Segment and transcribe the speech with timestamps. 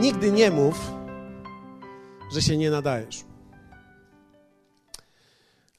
[0.00, 0.92] Nigdy nie mów,
[2.32, 3.24] że się nie nadajesz.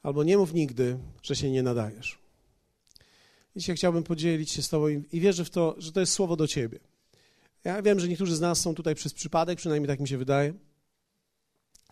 [0.02, 2.18] Albo nie mów nigdy, że się nie nadajesz.
[3.56, 6.46] Dzisiaj chciałbym podzielić się z Tobą i wierzę w to, że to jest słowo do
[6.46, 6.78] Ciebie.
[7.64, 10.54] Ja wiem, że niektórzy z nas są tutaj przez przypadek, przynajmniej tak mi się wydaje.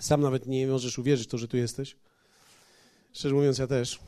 [0.00, 1.96] Sam nawet nie możesz uwierzyć to, że tu jesteś.
[3.12, 3.98] Szczerze mówiąc, ja też.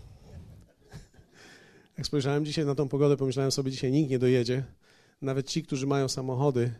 [1.98, 4.64] Jak spojrzałem dzisiaj na tą pogodę, pomyślałem sobie, dzisiaj nikt nie dojedzie.
[5.22, 6.72] Nawet ci, którzy mają samochody,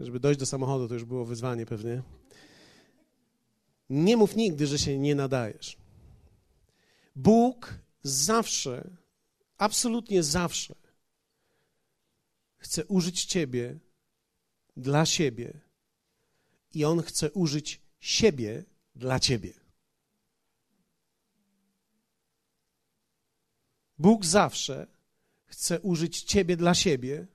[0.00, 2.02] żeby dojść do samochodu, to już było wyzwanie pewnie.
[3.90, 5.76] Nie mów nigdy, że się nie nadajesz.
[7.16, 8.90] Bóg zawsze,
[9.58, 10.74] absolutnie zawsze
[12.56, 13.78] chce użyć Ciebie
[14.76, 15.60] dla siebie
[16.74, 18.64] i On chce użyć siebie
[18.94, 19.52] dla Ciebie.
[23.98, 24.86] Bóg zawsze
[25.46, 27.26] chce użyć Ciebie dla siebie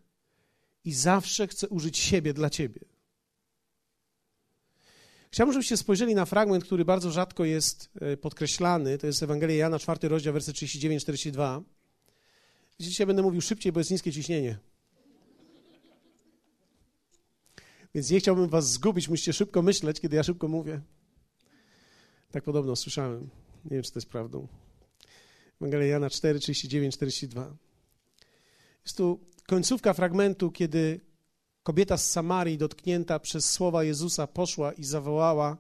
[0.83, 2.81] i zawsze chce użyć siebie dla Ciebie.
[5.31, 8.97] Chciałbym, żebyście spojrzeli na fragment, który bardzo rzadko jest e, podkreślany.
[8.97, 11.61] To jest Ewangelia Jana, 4 rozdział, werset 39-42.
[12.79, 14.57] Dzisiaj będę mówił szybciej, bo jest niskie ciśnienie.
[17.95, 20.81] Więc nie chciałbym was zgubić, musicie szybko myśleć, kiedy ja szybko mówię.
[22.31, 23.29] Tak podobno słyszałem.
[23.65, 24.47] Nie wiem, czy to jest prawdą.
[25.61, 27.55] Ewangelia Jana 4, 39, 42.
[28.85, 29.19] Jest tu
[29.49, 30.99] końcówka fragmentu, kiedy
[31.63, 35.57] kobieta z Samarii, dotknięta przez słowa Jezusa, poszła i zawołała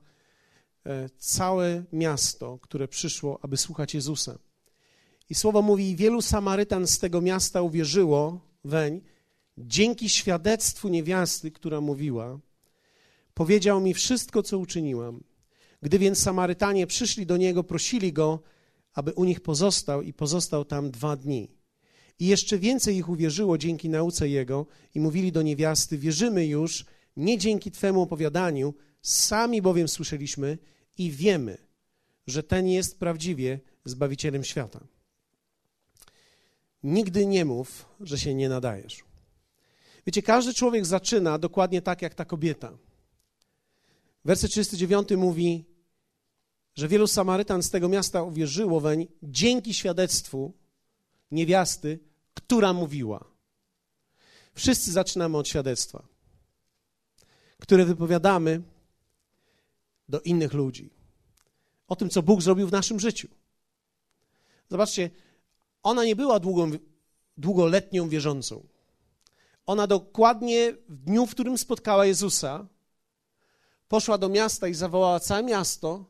[0.85, 4.39] e, całe miasto, które przyszło, aby słuchać Jezusa.
[5.29, 9.01] I słowo mówi: Wielu Samarytan z tego miasta uwierzyło weń
[9.57, 12.39] dzięki świadectwu niewiasty, która mówiła:
[13.33, 15.23] Powiedział mi wszystko, co uczyniłam.
[15.81, 18.39] Gdy więc Samarytanie przyszli do niego, prosili go,
[18.93, 21.58] aby u nich pozostał, i pozostał tam dwa dni.
[22.19, 26.85] I jeszcze więcej ich uwierzyło dzięki nauce jego, i mówili do niewiasty: Wierzymy już,
[27.17, 30.57] nie dzięki Twemu opowiadaniu, sami bowiem słyszeliśmy
[30.97, 31.57] i wiemy,
[32.27, 34.87] że ten jest prawdziwie zbawicielem świata.
[36.83, 39.03] Nigdy nie mów, że się nie nadajesz.
[40.05, 42.77] Wiecie, każdy człowiek zaczyna dokładnie tak jak ta kobieta.
[44.25, 45.65] Werset 39 mówi,
[46.75, 50.53] że wielu Samarytan z tego miasta uwierzyło weń dzięki świadectwu
[51.31, 51.99] niewiasty,
[52.39, 53.25] która mówiła.
[54.53, 56.03] Wszyscy zaczynamy od świadectwa,
[57.59, 58.61] które wypowiadamy
[60.09, 60.89] do innych ludzi.
[61.87, 63.27] O tym, co Bóg zrobił w naszym życiu.
[64.69, 65.09] Zobaczcie,
[65.83, 66.71] ona nie była długą,
[67.37, 68.67] długoletnią wierzącą.
[69.65, 72.67] Ona dokładnie w dniu, w którym spotkała Jezusa,
[73.87, 76.05] poszła do miasta i zawołała całe miasto,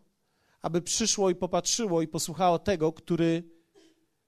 [0.61, 3.43] aby przyszło i popatrzyło i posłuchało tego, który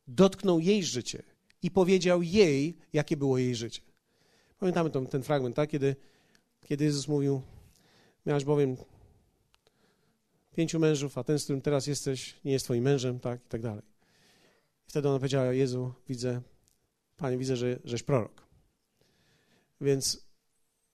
[0.07, 1.30] dotknął jej życie
[1.63, 3.81] i powiedział jej, jakie było jej życie.
[4.59, 5.69] Pamiętamy ten, ten fragment, tak?
[5.69, 5.95] Kiedy,
[6.65, 7.41] kiedy Jezus mówił,
[8.25, 8.77] miałaś bowiem
[10.55, 13.45] pięciu mężów, a ten, z którym teraz jesteś, nie jest twoim mężem, tak?
[13.45, 13.83] I tak dalej.
[14.85, 16.41] Wtedy ona powiedziała, Jezu, widzę,
[17.17, 18.47] Panie, widzę, że, żeś prorok.
[19.81, 20.25] Więc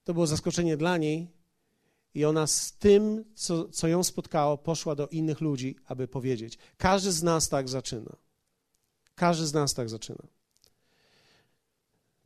[0.04, 1.28] to było zaskoczenie dla niej
[2.14, 6.58] i ona z tym, co, co ją spotkało, poszła do innych ludzi, aby powiedzieć.
[6.78, 8.16] Każdy z nas tak zaczyna.
[9.16, 10.37] Każdy z nas tak zaczyna.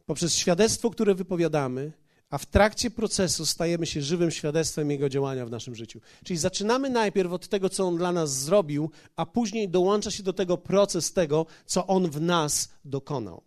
[0.06, 1.92] Poprzez świadectwo, które wypowiadamy,
[2.30, 6.02] a w trakcie procesu stajemy się żywym świadectwem Jego działania w naszym życiu.
[6.24, 10.34] Czyli zaczynamy najpierw od tego, co On dla nas zrobił, a później dołącza się do
[10.34, 13.44] tego proces tego, co On w nas dokonał.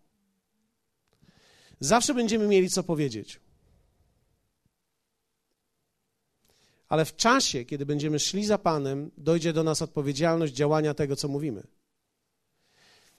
[1.81, 3.41] Zawsze będziemy mieli co powiedzieć.
[6.88, 11.28] Ale w czasie, kiedy będziemy szli za Panem, dojdzie do nas odpowiedzialność działania tego, co
[11.28, 11.66] mówimy.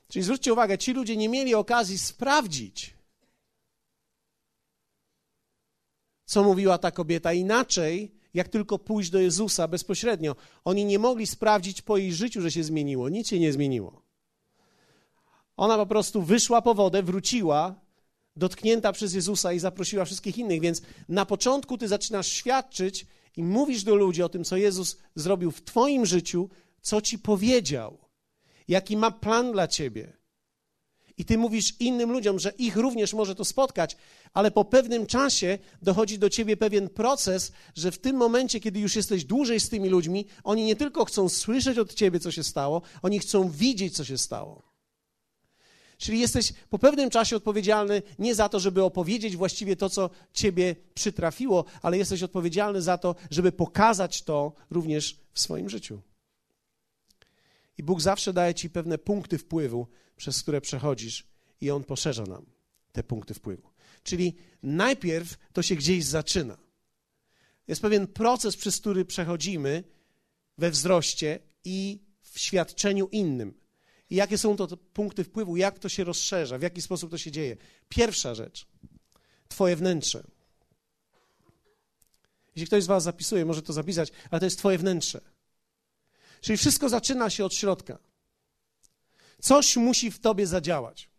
[0.07, 2.94] Czyli zwróćcie uwagę, ci ludzie nie mieli okazji sprawdzić,
[6.25, 10.35] co mówiła ta kobieta inaczej, jak tylko pójść do Jezusa bezpośrednio.
[10.65, 13.09] Oni nie mogli sprawdzić po jej życiu, że się zmieniło.
[13.09, 14.01] Nic się nie zmieniło.
[15.57, 17.75] Ona po prostu wyszła po wodę, wróciła,
[18.35, 20.61] dotknięta przez Jezusa i zaprosiła wszystkich innych.
[20.61, 23.05] Więc na początku ty zaczynasz świadczyć
[23.37, 26.49] i mówisz do ludzi o tym, co Jezus zrobił w Twoim życiu,
[26.81, 27.97] co Ci powiedział,
[28.67, 30.17] jaki ma plan dla Ciebie.
[31.17, 33.97] I Ty mówisz innym ludziom, że ich również może to spotkać,
[34.33, 38.95] ale po pewnym czasie dochodzi do Ciebie pewien proces, że w tym momencie, kiedy już
[38.95, 42.81] jesteś dłużej z tymi ludźmi, oni nie tylko chcą słyszeć od Ciebie, co się stało,
[43.01, 44.75] oni chcą widzieć, co się stało.
[45.97, 50.75] Czyli jesteś po pewnym czasie odpowiedzialny nie za to, żeby opowiedzieć właściwie to, co ciebie
[50.93, 56.01] przytrafiło, ale jesteś odpowiedzialny za to, żeby pokazać to również w swoim życiu.
[57.77, 61.27] I Bóg zawsze daje ci pewne punkty wpływu, przez które przechodzisz,
[61.61, 62.45] i On poszerza nam
[62.91, 63.69] te punkty wpływu.
[64.03, 66.57] Czyli najpierw to się gdzieś zaczyna.
[67.67, 69.83] Jest pewien proces, przez który przechodzimy
[70.57, 73.53] we wzroście i w świadczeniu innym.
[74.09, 77.31] I jakie są to punkty wpływu, jak to się rozszerza, w jaki sposób to się
[77.31, 77.57] dzieje.
[77.89, 78.67] Pierwsza rzecz,
[79.47, 80.23] Twoje wnętrze.
[82.55, 85.21] Jeśli ktoś z Was zapisuje, może to zapisać, ale to jest Twoje wnętrze.
[86.41, 87.97] Czyli wszystko zaczyna się od środka.
[89.41, 91.09] Coś musi w Tobie zadziałać.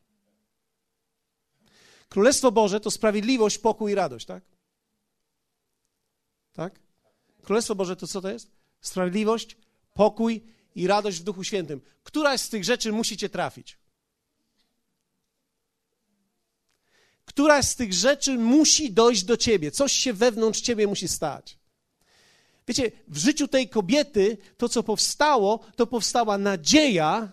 [2.08, 4.44] Królestwo Boże to sprawiedliwość, pokój i radość, tak?
[6.52, 6.80] Tak?
[7.42, 8.50] Królestwo Boże to co to jest?
[8.80, 9.56] Sprawiedliwość,
[9.94, 10.42] pokój
[10.74, 11.80] i radość w Duchu Świętym.
[12.02, 13.78] Która z tych rzeczy musi cię trafić?
[17.24, 19.70] Która z tych rzeczy musi dojść do ciebie?
[19.70, 21.58] Coś się wewnątrz ciebie musi stać.
[22.68, 27.32] Wiecie, w życiu tej kobiety to, co powstało, to powstała nadzieja,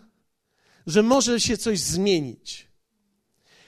[0.88, 2.74] że może się coś zmienić.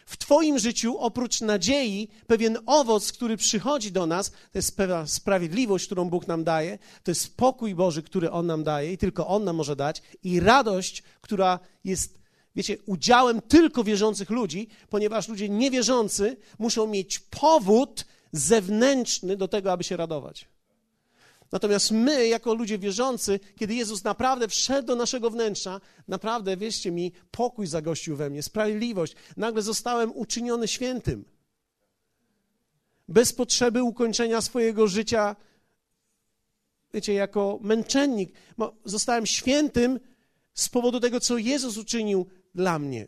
[0.05, 5.85] W Twoim życiu, oprócz nadziei, pewien owoc, który przychodzi do nas, to jest pewna sprawiedliwość,
[5.85, 9.43] którą Bóg nam daje, to jest pokój Boży, który On nam daje i tylko On
[9.43, 12.19] nam może dać, i radość, która jest,
[12.55, 19.83] wiecie, udziałem tylko wierzących ludzi, ponieważ ludzie niewierzący muszą mieć powód zewnętrzny do tego, aby
[19.83, 20.54] się radować.
[21.55, 27.11] Natomiast my, jako ludzie wierzący, kiedy Jezus naprawdę wszedł do naszego wnętrza, naprawdę, wierzcie mi,
[27.31, 29.15] pokój zagościł we mnie, sprawiedliwość.
[29.37, 31.25] Nagle zostałem uczyniony świętym.
[33.07, 35.35] Bez potrzeby ukończenia swojego życia,
[36.93, 38.33] wiecie, jako męczennik.
[38.85, 39.99] Zostałem świętym
[40.53, 42.25] z powodu tego, co Jezus uczynił
[42.55, 43.07] dla mnie.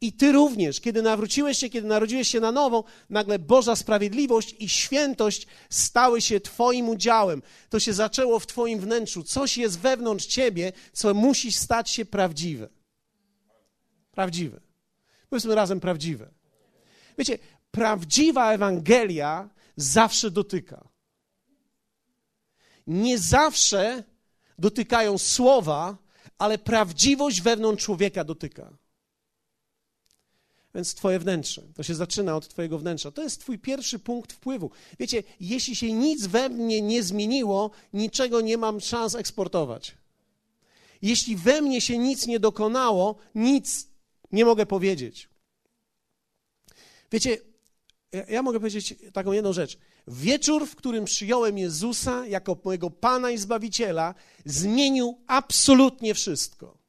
[0.00, 4.68] I ty również, kiedy nawróciłeś się, kiedy narodziłeś się na nowo, nagle Boża sprawiedliwość i
[4.68, 7.42] świętość stały się Twoim udziałem.
[7.68, 9.22] To się zaczęło w Twoim wnętrzu.
[9.22, 12.68] Coś jest wewnątrz Ciebie, co musi stać się prawdziwe.
[14.10, 14.60] Prawdziwe.
[15.28, 16.30] Powiedzmy razem prawdziwe.
[17.18, 17.38] Wiecie,
[17.70, 20.88] prawdziwa Ewangelia zawsze dotyka.
[22.86, 24.04] Nie zawsze
[24.58, 25.96] dotykają słowa,
[26.38, 28.79] ale prawdziwość wewnątrz człowieka dotyka.
[30.74, 31.62] Więc Twoje wnętrze.
[31.74, 33.10] To się zaczyna od Twojego wnętrza.
[33.10, 34.70] To jest Twój pierwszy punkt wpływu.
[34.98, 39.94] Wiecie, jeśli się nic we mnie nie zmieniło, niczego nie mam szans eksportować.
[41.02, 43.88] Jeśli we mnie się nic nie dokonało, nic
[44.32, 45.28] nie mogę powiedzieć.
[47.12, 47.38] Wiecie,
[48.28, 49.78] ja, mogę powiedzieć taką jedną rzecz.
[50.08, 54.14] Wieczór, w którym przyjąłem Jezusa jako mojego Pana i Zbawiciela,
[54.44, 56.79] zmienił absolutnie wszystko.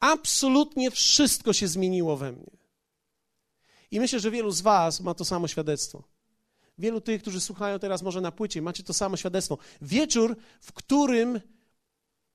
[0.00, 2.50] Absolutnie wszystko się zmieniło we mnie.
[3.90, 6.04] I myślę, że wielu z Was ma to samo świadectwo.
[6.78, 9.58] Wielu tych, którzy słuchają teraz może na płycie, macie to samo świadectwo.
[9.82, 11.40] Wieczór, w którym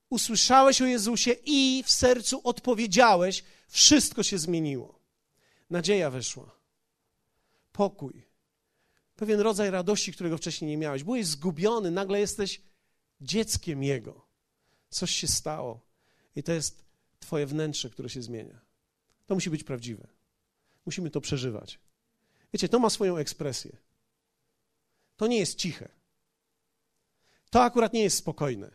[0.09, 4.99] usłyszałeś o Jezusie i w sercu odpowiedziałeś, wszystko się zmieniło.
[5.69, 6.55] Nadzieja weszła.
[7.71, 8.25] Pokój.
[9.15, 11.03] Pewien rodzaj radości, którego wcześniej nie miałeś.
[11.03, 12.61] Byłeś zgubiony, nagle jesteś
[13.21, 14.25] dzieckiem Jego.
[14.89, 15.79] Coś się stało.
[16.35, 16.84] I to jest
[17.25, 18.61] Twoje wnętrze, które się zmienia.
[19.25, 20.07] To musi być prawdziwe.
[20.85, 21.79] Musimy to przeżywać.
[22.53, 23.77] Wiecie, to ma swoją ekspresję.
[25.17, 25.89] To nie jest ciche.
[27.49, 28.71] To akurat nie jest spokojne.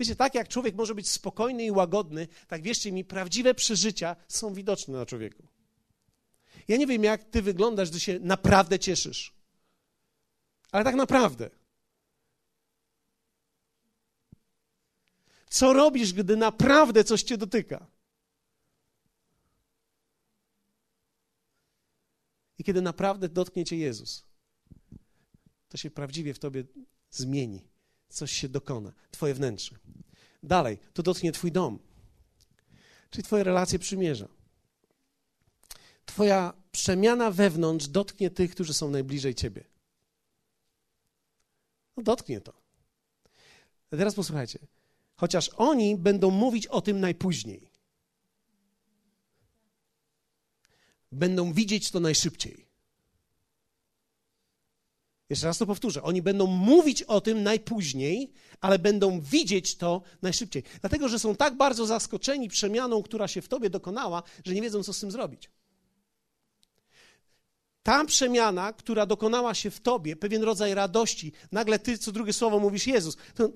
[0.00, 4.54] Wiecie, tak jak człowiek może być spokojny i łagodny, tak wierzcie mi, prawdziwe przeżycia są
[4.54, 5.48] widoczne na człowieku.
[6.68, 9.34] Ja nie wiem, jak ty wyglądasz, gdy się naprawdę cieszysz.
[10.72, 11.50] Ale tak naprawdę.
[15.54, 17.86] Co robisz, gdy naprawdę coś cię dotyka?
[22.58, 24.24] I kiedy naprawdę dotknie cię Jezus,
[25.68, 26.64] to się prawdziwie w tobie
[27.10, 27.68] zmieni.
[28.08, 29.78] Coś się dokona, twoje wnętrze.
[30.42, 31.78] Dalej, to dotknie twój dom,
[33.10, 34.28] czyli twoje relacje przymierza.
[36.06, 39.64] Twoja przemiana wewnątrz dotknie tych, którzy są najbliżej ciebie.
[41.96, 42.52] No dotknie to.
[43.90, 44.73] A teraz posłuchajcie
[45.16, 47.70] chociaż oni będą mówić o tym najpóźniej.
[51.12, 52.66] Będą widzieć to najszybciej.
[55.30, 56.02] Jeszcze raz to powtórzę.
[56.02, 60.62] Oni będą mówić o tym najpóźniej, ale będą widzieć to najszybciej.
[60.80, 64.82] Dlatego, że są tak bardzo zaskoczeni przemianą, która się w tobie dokonała, że nie wiedzą,
[64.82, 65.50] co z tym zrobić.
[67.82, 72.58] Ta przemiana, która dokonała się w tobie, pewien rodzaj radości, nagle ty, co drugie słowo
[72.58, 73.48] mówisz Jezus, to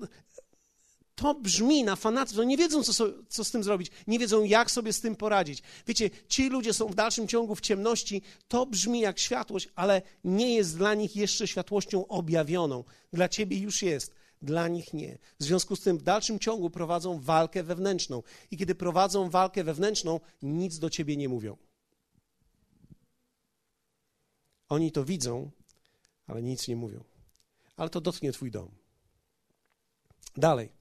[1.19, 4.93] to brzmi na fanatyzm, nie wiedzą, co, co z tym zrobić, nie wiedzą, jak sobie
[4.93, 5.63] z tym poradzić.
[5.87, 10.55] Wiecie, ci ludzie są w dalszym ciągu w ciemności, to brzmi jak światłość, ale nie
[10.55, 12.83] jest dla nich jeszcze światłością objawioną.
[13.13, 15.17] Dla ciebie już jest, dla nich nie.
[15.39, 18.23] W związku z tym w dalszym ciągu prowadzą walkę wewnętrzną.
[18.51, 21.57] I kiedy prowadzą walkę wewnętrzną, nic do ciebie nie mówią.
[24.69, 25.51] Oni to widzą,
[26.27, 27.03] ale nic nie mówią.
[27.77, 28.69] Ale to dotknie Twój dom.
[30.37, 30.78] Dalej,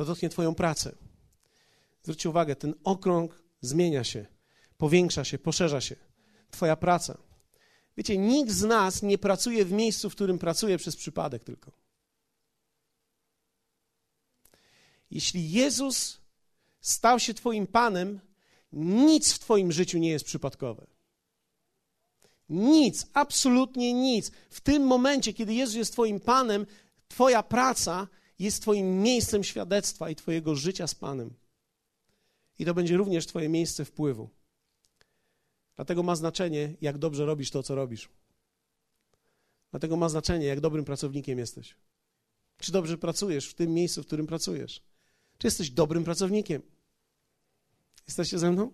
[0.00, 0.92] to dotknie Twoją pracę.
[2.02, 4.26] Zwróćcie uwagę, ten okrąg zmienia się,
[4.78, 5.96] powiększa się, poszerza się.
[6.50, 7.18] Twoja praca.
[7.96, 11.72] Wiecie, nikt z nas nie pracuje w miejscu, w którym pracuje przez przypadek tylko.
[15.10, 16.20] Jeśli Jezus
[16.80, 18.20] stał się Twoim Panem,
[18.72, 20.86] nic w Twoim życiu nie jest przypadkowe.
[22.48, 24.30] Nic, absolutnie nic.
[24.50, 26.66] W tym momencie, kiedy Jezus jest Twoim Panem,
[27.08, 28.08] Twoja praca
[28.44, 31.34] jest Twoim miejscem świadectwa i Twojego życia z Panem.
[32.58, 34.28] I to będzie również Twoje miejsce wpływu.
[35.76, 38.08] Dlatego ma znaczenie, jak dobrze robisz to, co robisz.
[39.70, 41.76] Dlatego ma znaczenie, jak dobrym pracownikiem jesteś.
[42.58, 44.82] Czy dobrze pracujesz w tym miejscu, w którym pracujesz?
[45.38, 46.62] Czy jesteś dobrym pracownikiem?
[48.06, 48.70] Jesteście ze mną?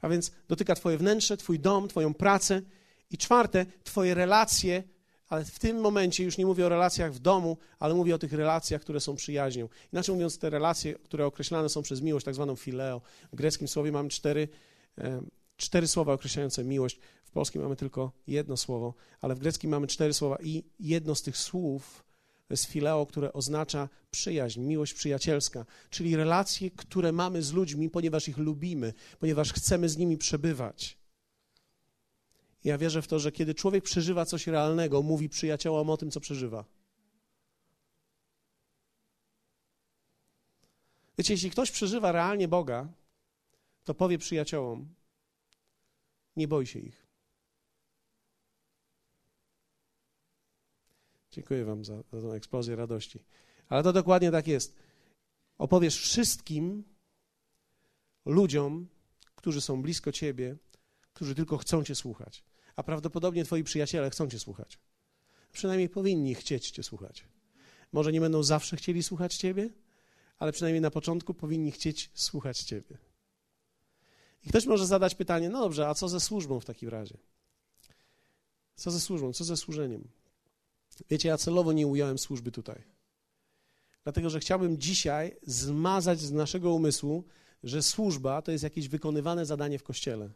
[0.00, 2.62] A więc dotyka Twoje wnętrze, Twój dom, Twoją pracę.
[3.10, 4.82] I czwarte, Twoje relacje,
[5.28, 8.32] ale w tym momencie już nie mówię o relacjach w domu, ale mówię o tych
[8.32, 9.68] relacjach, które są przyjaźnią.
[9.92, 13.00] Inaczej mówiąc, te relacje, które określane są przez miłość, tak zwaną fileo.
[13.32, 14.48] W greckim słowie mamy cztery,
[15.56, 16.98] cztery słowa określające miłość.
[17.24, 21.22] W polskim mamy tylko jedno słowo, ale w greckim mamy cztery słowa i jedno z
[21.22, 22.04] tych słów
[22.48, 28.28] to jest fileo, które oznacza przyjaźń, miłość przyjacielska, czyli relacje, które mamy z ludźmi, ponieważ
[28.28, 30.97] ich lubimy, ponieważ chcemy z nimi przebywać.
[32.64, 36.20] Ja wierzę w to, że kiedy człowiek przeżywa coś realnego, mówi przyjaciołom o tym, co
[36.20, 36.64] przeżywa.
[41.18, 42.88] Wiecie, jeśli ktoś przeżywa realnie Boga,
[43.84, 44.94] to powie przyjaciołom:
[46.36, 47.06] Nie boi się ich.
[51.30, 53.24] Dziękuję Wam za, za tę eksplozję radości.
[53.68, 54.76] Ale to dokładnie tak jest.
[55.58, 56.84] Opowiesz wszystkim
[58.24, 58.88] ludziom,
[59.34, 60.56] którzy są blisko Ciebie,
[61.12, 62.44] którzy tylko chcą Cię słuchać.
[62.78, 64.78] A prawdopodobnie Twoi przyjaciele chcą Cię słuchać.
[65.52, 67.24] Przynajmniej powinni chcieć Cię słuchać.
[67.92, 69.70] Może nie będą zawsze chcieli słuchać Ciebie,
[70.38, 72.98] ale przynajmniej na początku powinni chcieć słuchać Ciebie.
[74.44, 77.18] I ktoś może zadać pytanie: no dobrze, a co ze służbą w takim razie?
[78.74, 80.08] Co ze służbą, co ze służeniem?
[81.10, 82.82] Wiecie, ja celowo nie ująłem służby tutaj.
[84.04, 87.24] Dlatego, że chciałbym dzisiaj zmazać z naszego umysłu,
[87.62, 90.30] że służba to jest jakieś wykonywane zadanie w kościele.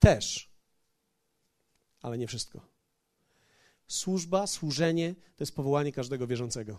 [0.00, 0.50] Też,
[2.02, 2.60] ale nie wszystko.
[3.86, 6.78] Służba, służenie to jest powołanie każdego wierzącego.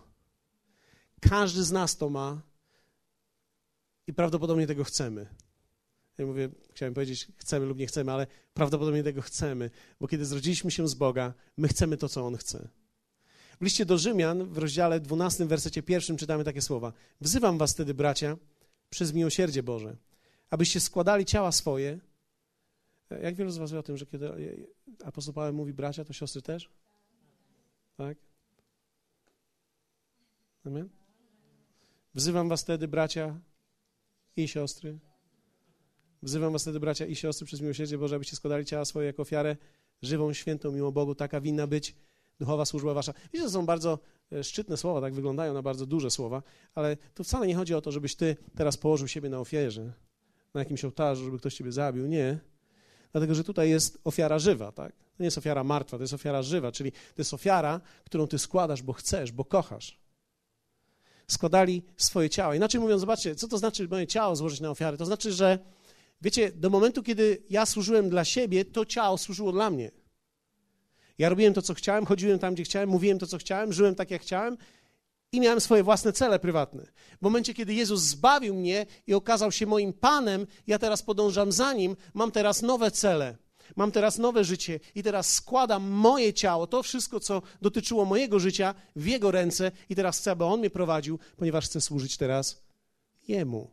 [1.20, 2.42] Każdy z nas to ma
[4.06, 5.26] i prawdopodobnie tego chcemy.
[6.18, 10.70] Ja mówię, chciałem powiedzieć, chcemy lub nie chcemy, ale prawdopodobnie tego chcemy, bo kiedy zrodziliśmy
[10.70, 12.68] się z Boga, my chcemy to, co On chce.
[13.60, 16.92] W liście do Rzymian, w rozdziale 12, wersecie pierwszym czytamy takie słowa.
[17.20, 18.36] Wzywam was wtedy, bracia,
[18.90, 19.96] przez miłosierdzie Boże,
[20.50, 21.98] abyście składali ciała swoje.
[23.22, 24.30] Jak wielu z was wie o tym, że kiedy
[25.04, 26.70] apostoł Paweł mówi bracia, to siostry też?
[27.96, 28.18] Tak?
[30.66, 30.88] Amen?
[32.14, 33.40] Wzywam was wtedy, bracia
[34.36, 34.98] i siostry,
[36.22, 39.56] Wzywam was wtedy, bracia i siostry, przez miłosierdzie Boże, abyście składali ciała swoje jako ofiarę
[40.02, 41.14] żywą, świętą, mimo Bogu.
[41.14, 41.96] Taka winna być
[42.40, 43.14] duchowa służba wasza.
[43.32, 43.98] Wiecie, to są bardzo
[44.32, 46.42] e, szczytne słowa, tak wyglądają na bardzo duże słowa,
[46.74, 49.92] ale tu wcale nie chodzi o to, żebyś ty teraz położył siebie na ofierze,
[50.54, 52.06] na jakimś ołtarzu, żeby ktoś ciebie zabił.
[52.06, 52.38] Nie.
[53.12, 54.92] Dlatego, że tutaj jest ofiara żywa, tak?
[54.92, 58.38] To nie jest ofiara martwa, to jest ofiara żywa, czyli to jest ofiara, którą ty
[58.38, 59.98] składasz, bo chcesz, bo kochasz.
[61.26, 62.54] Składali swoje ciała.
[62.54, 64.96] Inaczej mówiąc, zobaczcie, co to znaczy moje ciało złożyć na ofiarę?
[64.96, 65.58] To znaczy, że
[66.22, 69.90] Wiecie, do momentu, kiedy ja służyłem dla siebie, to ciało służyło dla mnie.
[71.18, 74.10] Ja robiłem to, co chciałem, chodziłem tam, gdzie chciałem, mówiłem to, co chciałem, żyłem tak,
[74.10, 74.56] jak chciałem
[75.32, 76.86] i miałem swoje własne cele prywatne.
[77.18, 81.72] W momencie, kiedy Jezus zbawił mnie i okazał się moim Panem, ja teraz podążam za
[81.72, 83.36] Nim, mam teraz nowe cele.
[83.76, 88.74] Mam teraz nowe życie i teraz składam moje ciało, to wszystko, co dotyczyło mojego życia,
[88.96, 92.62] w Jego ręce i teraz chcę, aby On mnie prowadził, ponieważ chcę służyć teraz
[93.28, 93.70] Jemu.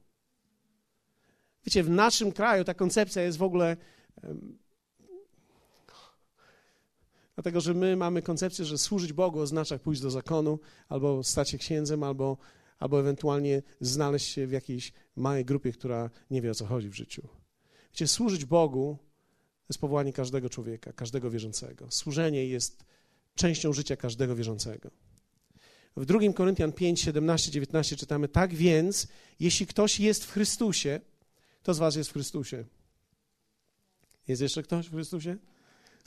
[1.65, 3.77] Wiecie, w naszym kraju ta koncepcja jest w ogóle.
[7.39, 11.57] Dlatego, że my mamy koncepcję, że służyć Bogu oznacza pójść do zakonu, albo stać się
[11.57, 12.37] księdzem, albo,
[12.79, 16.93] albo ewentualnie znaleźć się w jakiejś małej grupie, która nie wie o co chodzi w
[16.93, 17.27] życiu.
[17.91, 21.91] Wiecie, służyć Bogu to jest powołanie każdego człowieka, każdego wierzącego.
[21.91, 22.85] Służenie jest
[23.35, 24.91] częścią życia każdego wierzącego.
[25.97, 29.07] W 2 Koryntian 5, 17, 19 czytamy: Tak więc,
[29.39, 30.99] jeśli ktoś jest w Chrystusie,
[31.59, 32.65] kto z was jest w Chrystusie?
[34.27, 35.37] Jest jeszcze ktoś w Chrystusie?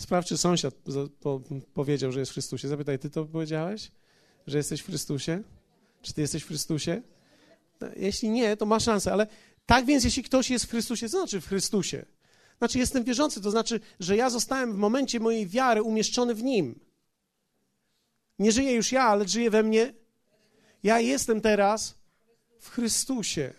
[0.03, 0.75] Sprawdź, czy sąsiad
[1.75, 2.69] powiedział, że jest w Chrystusie.
[2.69, 3.91] Zapytaj, ty to powiedziałeś?
[4.47, 5.43] Że jesteś w Chrystusie?
[6.03, 7.03] Czy ty jesteś w Chrystusie?
[7.81, 9.27] No, jeśli nie, to ma szansę, ale
[9.67, 12.07] tak więc, jeśli ktoś jest w Chrystusie, co znaczy w Chrystusie?
[12.59, 16.81] Znaczy, jestem wierzący, to znaczy, że ja zostałem w momencie mojej wiary umieszczony w nim.
[18.39, 19.95] Nie żyję już ja, ale żyje we mnie.
[20.83, 21.95] Ja jestem teraz
[22.59, 23.55] w Chrystusie.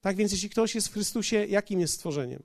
[0.00, 2.42] Tak więc, jeśli ktoś jest w Chrystusie, jakim jest stworzeniem?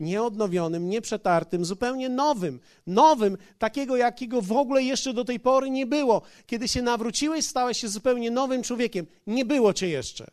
[0.00, 2.60] Nieodnowionym, nieprzetartym, zupełnie nowym.
[2.86, 6.22] Nowym, takiego, jakiego w ogóle jeszcze do tej pory nie było.
[6.46, 9.06] Kiedy się nawróciłeś, stałeś się zupełnie nowym człowiekiem.
[9.26, 10.30] Nie było cię jeszcze.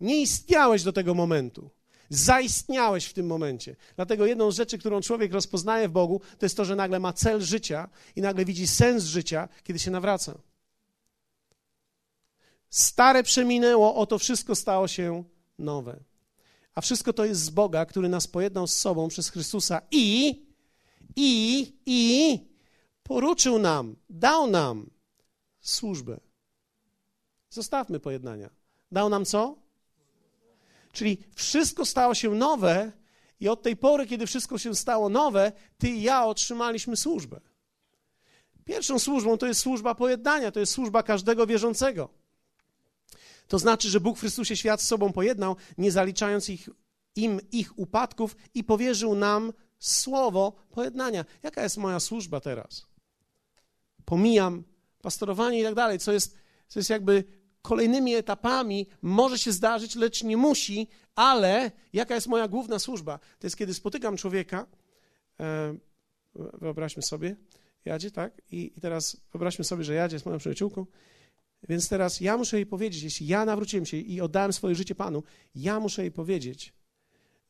[0.00, 1.70] Nie istniałeś do tego momentu.
[2.08, 3.76] Zaistniałeś w tym momencie.
[3.96, 7.12] Dlatego jedną z rzeczy, którą człowiek rozpoznaje w Bogu, to jest to, że nagle ma
[7.12, 10.38] cel życia i nagle widzi sens życia, kiedy się nawraca.
[12.70, 15.24] Stare przeminęło, oto wszystko stało się
[15.58, 16.00] nowe.
[16.74, 20.42] A wszystko to jest z Boga, który nas pojednał z sobą przez Chrystusa i,
[21.16, 22.38] i, i
[23.02, 24.90] poruczył nam, dał nam
[25.60, 26.20] służbę.
[27.50, 28.50] Zostawmy pojednania.
[28.92, 29.56] Dał nam co?
[30.92, 32.92] Czyli wszystko stało się nowe
[33.40, 37.40] i od tej pory, kiedy wszystko się stało nowe, ty i ja otrzymaliśmy służbę.
[38.64, 42.19] Pierwszą służbą to jest służba pojednania, to jest służba każdego wierzącego.
[43.50, 46.68] To znaczy, że Bóg w Chrystusie świat z sobą pojednał, nie zaliczając ich,
[47.16, 51.24] im ich upadków i powierzył nam słowo pojednania.
[51.42, 52.86] Jaka jest moja służba teraz?
[54.04, 54.64] Pomijam
[55.02, 56.36] pastorowanie i tak dalej, co jest,
[56.68, 57.24] co jest jakby
[57.62, 63.18] kolejnymi etapami może się zdarzyć, lecz nie musi, ale jaka jest moja główna służba?
[63.18, 64.66] To jest, kiedy spotykam człowieka,
[65.40, 65.76] e,
[66.34, 67.36] wyobraźmy sobie,
[67.84, 68.42] jadzie, tak?
[68.50, 70.86] I, I, teraz wyobraźmy sobie, że jadzie z moją przyjaciółką,
[71.68, 75.22] więc teraz ja muszę jej powiedzieć, jeśli ja nawróciłem się i oddałem swoje życie Panu,
[75.54, 76.72] ja muszę jej powiedzieć,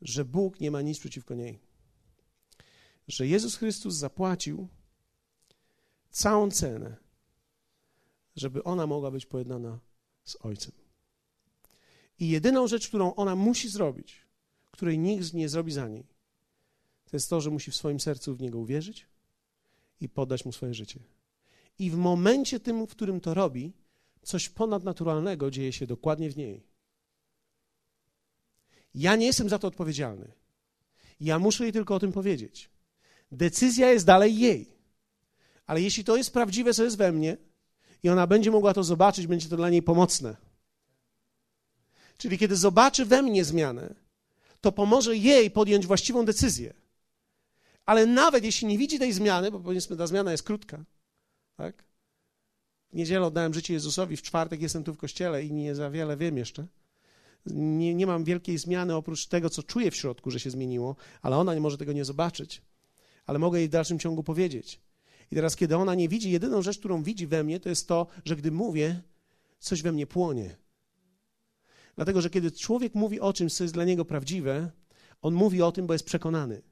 [0.02, 1.58] że Bóg nie ma nic przeciwko niej.
[3.08, 4.68] Że Jezus Chrystus zapłacił
[6.10, 6.96] całą cenę,
[8.36, 9.78] żeby ona mogła być pojednana
[10.24, 10.72] z Ojcem.
[12.18, 14.16] I jedyną rzecz, którą ona musi zrobić,
[14.70, 16.06] której nikt nie zrobi za niej,
[17.04, 19.06] to jest to, że musi w swoim sercu w Niego uwierzyć
[20.00, 21.00] i poddać Mu swoje życie.
[21.78, 23.72] I w momencie tym, w którym to robi,
[24.22, 26.62] coś ponadnaturalnego dzieje się dokładnie w niej.
[28.94, 30.32] Ja nie jestem za to odpowiedzialny.
[31.20, 32.70] Ja muszę jej tylko o tym powiedzieć.
[33.32, 34.72] Decyzja jest dalej jej.
[35.66, 37.36] Ale jeśli to jest prawdziwe, co jest we mnie,
[38.02, 40.36] i ona będzie mogła to zobaczyć, będzie to dla niej pomocne.
[42.16, 43.94] Czyli kiedy zobaczy we mnie zmianę,
[44.60, 46.74] to pomoże jej podjąć właściwą decyzję.
[47.86, 50.84] Ale nawet jeśli nie widzi tej zmiany, bo powiedzmy ta zmiana jest krótka,
[51.56, 51.89] tak?
[52.92, 56.16] W niedzielę oddałem życie Jezusowi, w czwartek jestem tu w kościele i nie za wiele
[56.16, 56.66] wiem jeszcze.
[57.46, 61.36] Nie, nie mam wielkiej zmiany oprócz tego, co czuję w środku, że się zmieniło, ale
[61.36, 62.62] ona nie może tego nie zobaczyć.
[63.26, 64.80] Ale mogę jej w dalszym ciągu powiedzieć.
[65.30, 68.06] I teraz, kiedy ona nie widzi, jedyną rzecz, którą widzi we mnie, to jest to,
[68.24, 69.02] że gdy mówię,
[69.58, 70.56] coś we mnie płonie.
[71.96, 74.70] Dlatego, że kiedy człowiek mówi o czymś, co jest dla niego prawdziwe,
[75.22, 76.62] on mówi o tym, bo jest przekonany.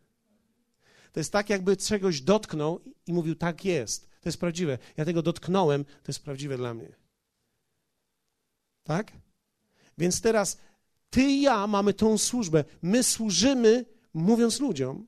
[1.12, 4.78] To jest tak, jakby czegoś dotknął i mówił, tak jest, to jest prawdziwe.
[4.96, 6.88] Ja tego dotknąłem, to jest prawdziwe dla mnie.
[8.84, 9.12] Tak?
[9.98, 10.58] Więc teraz
[11.10, 12.64] ty i ja mamy tą służbę.
[12.82, 15.06] My służymy, mówiąc ludziom,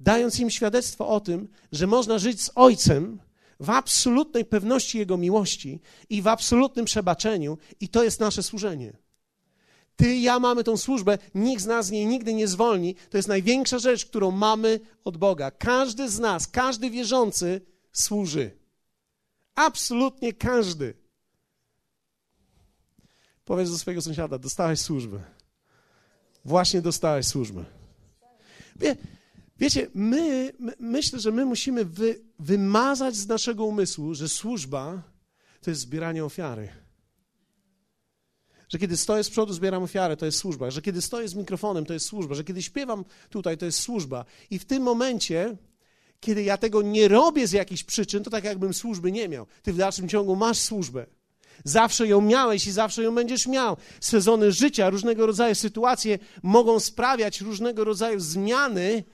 [0.00, 3.20] dając im świadectwo o tym, że można żyć z Ojcem
[3.60, 8.92] w absolutnej pewności Jego miłości i w absolutnym przebaczeniu, i to jest nasze służenie.
[9.96, 12.94] Ty i ja mamy tą służbę, nikt z nas z niej nigdy nie zwolni.
[13.10, 15.50] To jest największa rzecz, którą mamy od Boga.
[15.50, 17.60] Każdy z nas, każdy wierzący
[17.92, 18.50] służy.
[19.54, 20.94] Absolutnie każdy.
[23.44, 25.22] Powiedz do swojego sąsiada: dostałeś służbę.
[26.44, 27.64] Właśnie dostałeś służbę.
[28.76, 28.96] Wie,
[29.60, 35.02] Wiecie, my, my, myślę, że my musimy wy, wymazać z naszego umysłu, że służba
[35.60, 36.68] to jest zbieranie ofiary.
[38.68, 40.70] Że kiedy stoję z przodu, zbieram ofiarę, to jest służba.
[40.70, 42.34] Że kiedy stoję z mikrofonem, to jest służba.
[42.34, 44.24] Że kiedy śpiewam tutaj, to jest służba.
[44.50, 45.56] I w tym momencie,
[46.20, 49.46] kiedy ja tego nie robię z jakichś przyczyn, to tak jakbym służby nie miał.
[49.62, 51.06] Ty w dalszym ciągu masz służbę.
[51.64, 53.76] Zawsze ją miałeś i zawsze ją będziesz miał.
[54.00, 59.04] Sezony życia, różnego rodzaju sytuacje mogą sprawiać różnego rodzaju zmiany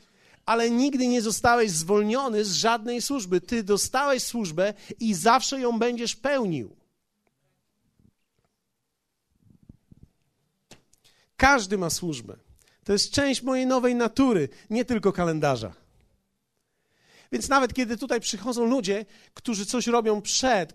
[0.46, 3.40] ale nigdy nie zostałeś zwolniony z żadnej służby.
[3.40, 6.76] Ty dostałeś służbę i zawsze ją będziesz pełnił.
[11.36, 12.36] Każdy ma służbę.
[12.84, 15.74] To jest część mojej nowej natury, nie tylko kalendarza.
[17.32, 20.72] Więc nawet kiedy tutaj przychodzą ludzie, którzy coś robią przed,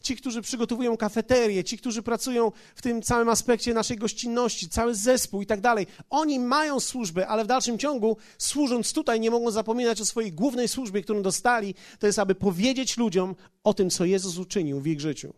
[0.00, 5.42] ci, którzy przygotowują kafeterię, ci, którzy pracują w tym całym aspekcie naszej gościnności, cały zespół
[5.42, 10.00] i tak dalej, oni mają służbę, ale w dalszym ciągu, służąc tutaj, nie mogą zapominać
[10.00, 14.38] o swojej głównej służbie, którą dostali, to jest, aby powiedzieć ludziom o tym, co Jezus
[14.38, 15.34] uczynił w ich życiu.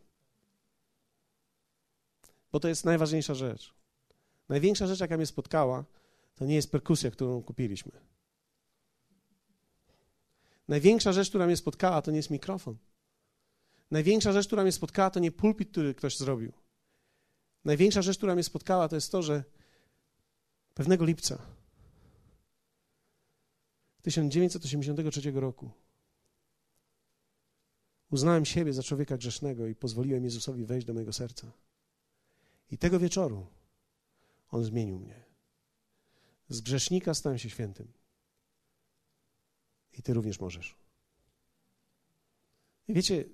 [2.53, 3.75] Bo to jest najważniejsza rzecz.
[4.49, 5.85] Największa rzecz, jaka mnie spotkała,
[6.35, 7.93] to nie jest perkusja, którą kupiliśmy.
[10.69, 12.77] Największa rzecz, która mnie spotkała, to nie jest mikrofon.
[13.91, 16.53] Największa rzecz, która mnie spotkała, to nie pulpit, który ktoś zrobił.
[17.65, 19.45] Największa rzecz, która mnie spotkała, to jest to, że
[20.75, 21.39] pewnego lipca
[24.03, 25.71] 1983 roku
[28.11, 31.53] uznałem siebie za człowieka grzesznego i pozwoliłem Jezusowi wejść do mojego serca.
[32.71, 33.47] I tego wieczoru
[34.51, 35.25] On zmienił mnie.
[36.49, 37.93] Z grzesznika stałem się świętym.
[39.99, 40.75] I ty również możesz.
[42.89, 43.25] I wiecie,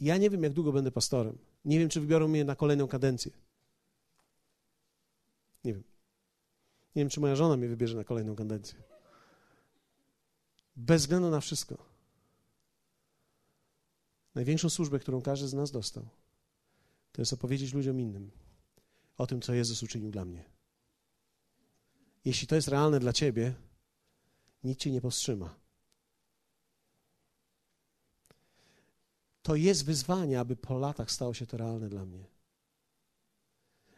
[0.00, 1.38] ja nie wiem, jak długo będę pastorem.
[1.64, 3.32] Nie wiem, czy wybiorą mnie na kolejną kadencję.
[5.64, 5.84] Nie wiem.
[6.96, 8.82] Nie wiem, czy moja żona mnie wybierze na kolejną kadencję.
[10.76, 11.76] Bez względu na wszystko.
[14.34, 16.08] Największą służbę, którą każdy z nas dostał,
[17.12, 18.30] to jest opowiedzieć ludziom innym
[19.16, 20.44] o tym, co Jezus uczynił dla mnie.
[22.24, 23.54] Jeśli to jest realne dla ciebie,
[24.66, 25.54] nic cię nie powstrzyma.
[29.42, 32.24] To jest wyzwanie, aby po latach stało się to realne dla mnie.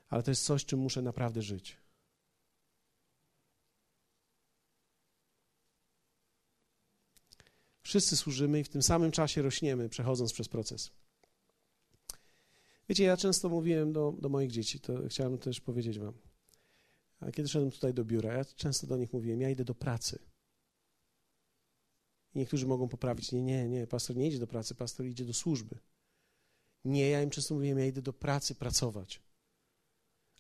[0.09, 1.77] Ale to jest coś, czym muszę naprawdę żyć.
[7.83, 10.91] Wszyscy służymy i w tym samym czasie rośniemy, przechodząc przez proces.
[12.89, 16.15] Wiecie, ja często mówiłem do, do moich dzieci, to chciałem też powiedzieć wam.
[17.21, 20.19] A kiedy szedłem tutaj do biura, ja często do nich mówiłem, ja idę do pracy.
[22.39, 25.79] Niektórzy mogą poprawić, nie, nie, nie, pastor nie idzie do pracy, pastor idzie do służby.
[26.85, 29.23] Nie, ja im często mówiłem, ja idę do pracy pracować,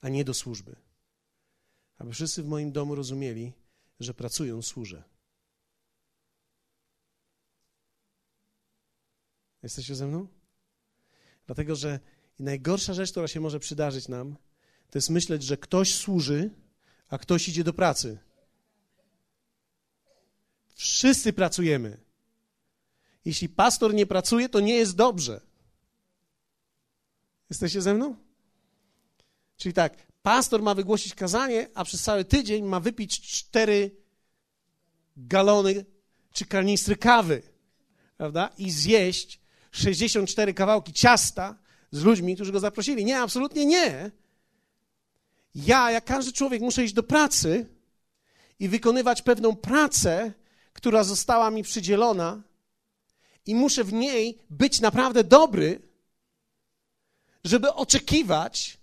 [0.00, 0.76] a nie do służby.
[1.98, 3.52] Aby wszyscy w moim domu rozumieli,
[4.00, 5.04] że pracują, służę.
[9.62, 10.28] Jesteście ze mną?
[11.46, 12.00] Dlatego, że
[12.38, 14.36] najgorsza rzecz, która się może przydarzyć nam,
[14.90, 16.50] to jest myśleć, że ktoś służy,
[17.08, 18.18] a ktoś idzie do pracy.
[20.78, 21.98] Wszyscy pracujemy.
[23.24, 25.40] Jeśli pastor nie pracuje, to nie jest dobrze.
[27.50, 28.16] Jesteście ze mną?
[29.56, 33.90] Czyli tak, pastor ma wygłosić kazanie, a przez cały tydzień ma wypić cztery
[35.16, 35.84] galony
[36.32, 37.42] czy kanistry kawy,
[38.16, 38.50] prawda?
[38.58, 41.58] I zjeść 64 kawałki ciasta
[41.90, 43.04] z ludźmi, którzy go zaprosili.
[43.04, 44.10] Nie, absolutnie nie.
[45.54, 47.66] Ja, jak każdy człowiek, muszę iść do pracy
[48.58, 50.32] i wykonywać pewną pracę,
[50.78, 52.42] która została mi przydzielona,
[53.46, 55.80] i muszę w niej być naprawdę dobry,
[57.44, 58.78] żeby oczekiwać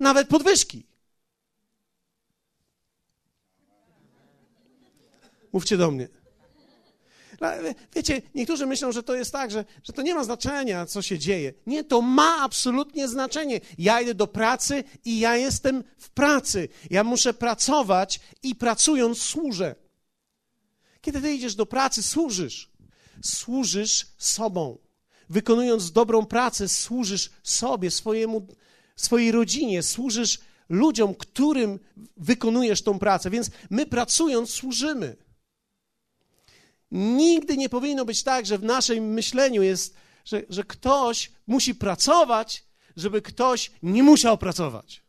[0.00, 0.86] nawet podwyżki.
[5.52, 6.08] Mówcie do mnie.
[7.40, 7.48] No,
[7.94, 11.18] wiecie, niektórzy myślą, że to jest tak, że, że to nie ma znaczenia, co się
[11.18, 11.52] dzieje.
[11.66, 13.60] Nie, to ma absolutnie znaczenie.
[13.78, 16.68] Ja idę do pracy i ja jestem w pracy.
[16.90, 19.83] Ja muszę pracować i pracując służę.
[21.04, 22.70] Kiedy ty idziesz do pracy, służysz.
[23.22, 24.78] Służysz sobą.
[25.30, 28.46] Wykonując dobrą pracę, służysz sobie, swojemu,
[28.96, 30.38] swojej rodzinie, służysz
[30.68, 31.78] ludziom, którym
[32.16, 33.30] wykonujesz tą pracę.
[33.30, 35.16] Więc my pracując, służymy.
[36.90, 42.64] Nigdy nie powinno być tak, że w naszym myśleniu jest, że, że ktoś musi pracować,
[42.96, 45.03] żeby ktoś nie musiał pracować.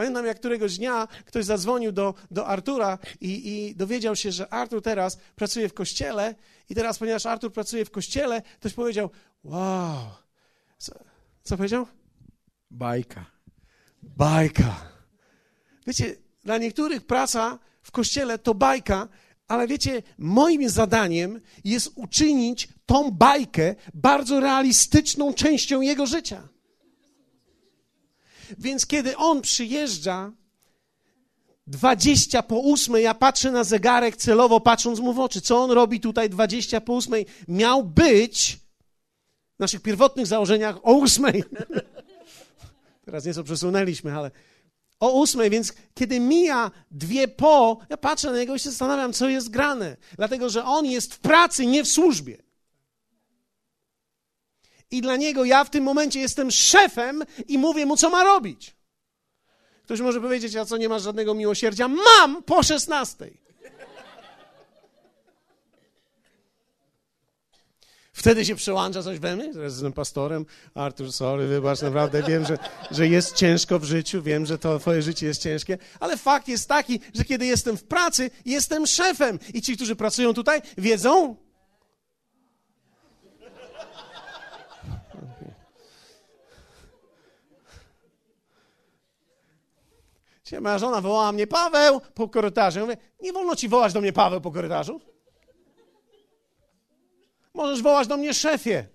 [0.00, 4.82] Pamiętam, jak któregoś dnia ktoś zadzwonił do, do Artura i, i dowiedział się, że Artur
[4.82, 6.34] teraz pracuje w kościele
[6.68, 9.10] i teraz, ponieważ Artur pracuje w kościele, ktoś powiedział,
[9.44, 9.96] wow.
[10.78, 10.92] Co,
[11.42, 11.86] co powiedział?
[12.70, 13.24] Bajka.
[14.02, 14.92] Bajka.
[15.86, 19.08] Wiecie, dla niektórych praca w kościele to bajka,
[19.48, 26.48] ale wiecie, moim zadaniem jest uczynić tą bajkę bardzo realistyczną częścią jego życia.
[28.58, 30.32] Więc kiedy on przyjeżdża,
[31.66, 35.40] dwadzieścia po ósmej, ja patrzę na zegarek celowo, patrząc mu w oczy.
[35.40, 37.26] Co on robi tutaj dwadzieścia po ósmej?
[37.48, 38.58] Miał być
[39.56, 41.44] w naszych pierwotnych założeniach o ósmej.
[43.04, 44.30] Teraz nieco przesunęliśmy, ale
[45.00, 49.28] o ósmej, więc kiedy mija dwie po, ja patrzę na niego i się zastanawiam, co
[49.28, 49.96] jest grane.
[50.16, 52.49] Dlatego, że on jest w pracy, nie w służbie.
[54.90, 58.76] I dla niego ja w tym momencie jestem szefem i mówię mu, co ma robić.
[59.84, 61.88] Ktoś może powiedzieć, a co, nie masz żadnego miłosierdzia?
[61.88, 63.40] Mam po szesnastej.
[68.12, 70.46] Wtedy się przełącza coś we mnie, teraz jestem pastorem.
[70.74, 72.58] Artur, sorry, wybacz, naprawdę wiem, że,
[72.90, 76.68] że jest ciężko w życiu, wiem, że to twoje życie jest ciężkie, ale fakt jest
[76.68, 79.38] taki, że kiedy jestem w pracy, jestem szefem.
[79.54, 81.36] I ci, którzy pracują tutaj, wiedzą,
[90.60, 92.78] Moja żona wołała mnie Paweł po korytarzu.
[92.78, 95.00] Ja mówię, nie wolno ci wołać do mnie Paweł po korytarzu.
[97.54, 98.86] Możesz wołać do mnie szefie.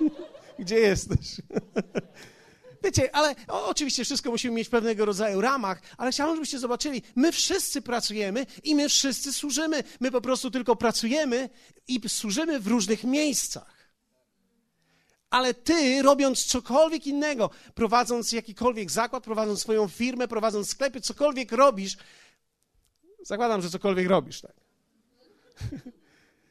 [0.58, 1.36] Gdzie jesteś?
[2.84, 7.82] Wiecie, ale oczywiście wszystko musimy mieć pewnego rodzaju ramach, ale chciałbym, żebyście zobaczyli, my wszyscy
[7.82, 9.84] pracujemy i my wszyscy służymy.
[10.00, 11.48] My po prostu tylko pracujemy
[11.88, 13.75] i służymy w różnych miejscach.
[15.30, 21.96] Ale ty, robiąc cokolwiek innego, prowadząc jakikolwiek zakład, prowadząc swoją firmę, prowadząc sklepy, cokolwiek robisz,
[23.22, 24.54] zakładam, że cokolwiek robisz, tak?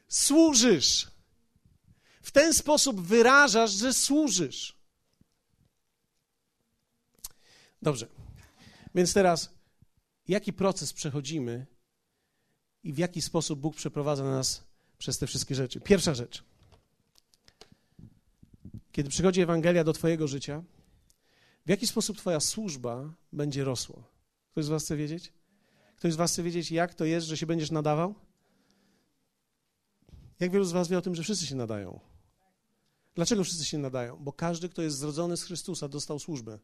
[0.08, 1.10] Służysz.
[2.22, 4.76] W ten sposób wyrażasz, że służysz.
[7.82, 8.06] Dobrze.
[8.94, 9.50] Więc teraz,
[10.28, 11.66] jaki proces przechodzimy
[12.82, 14.64] i w jaki sposób Bóg przeprowadza nas
[14.98, 15.80] przez te wszystkie rzeczy?
[15.80, 16.44] Pierwsza rzecz.
[18.96, 20.62] Kiedy przychodzi Ewangelia do Twojego życia,
[21.66, 24.02] w jaki sposób Twoja służba będzie rosła?
[24.50, 25.32] Ktoś z Was chce wiedzieć?
[25.96, 28.14] Ktoś z Was chce wiedzieć, jak to jest, że się będziesz nadawał?
[30.40, 32.00] Jak wielu z Was wie o tym, że wszyscy się nadają?
[33.14, 34.16] Dlaczego wszyscy się nadają?
[34.16, 36.58] Bo każdy, kto jest zrodzony z Chrystusa, dostał służbę.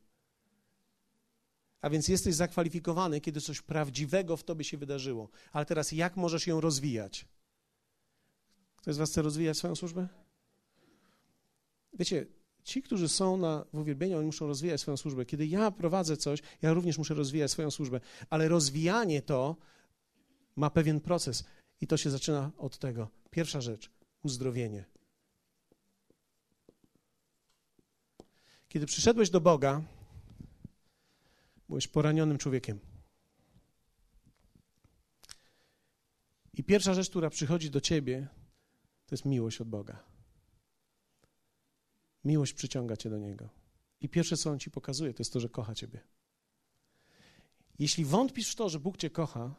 [1.81, 5.29] A więc jesteś zakwalifikowany, kiedy coś prawdziwego w tobie się wydarzyło.
[5.53, 7.27] Ale teraz jak możesz ją rozwijać?
[8.77, 10.22] Ktoś z Was chce rozwijać swoją służbę?
[11.93, 12.27] Wiecie,
[12.65, 15.27] ci, którzy są na, w uwielbieniu, oni muszą rozwijać swoją służbę.
[15.27, 18.01] Kiedy ja prowadzę coś, ja również muszę rozwijać swoją służbę.
[18.31, 19.57] Ale rozwijanie to
[20.57, 21.45] ma pewien proces
[21.81, 23.09] i to się zaczyna od tego.
[23.31, 23.91] Pierwsza rzecz
[24.23, 24.85] uzdrowienie.
[28.69, 29.83] Kiedy przyszedłeś do Boga,
[31.69, 32.79] byłeś poranionym człowiekiem.
[36.55, 38.29] I pierwsza rzecz, która przychodzi do ciebie,
[39.07, 40.12] to jest miłość od Boga.
[42.25, 43.49] Miłość przyciąga cię do Niego.
[44.01, 46.01] I pierwsze, co On ci pokazuje, to jest to, że kocha ciebie.
[47.79, 49.55] Jeśli wątpisz w to, że Bóg cię kocha,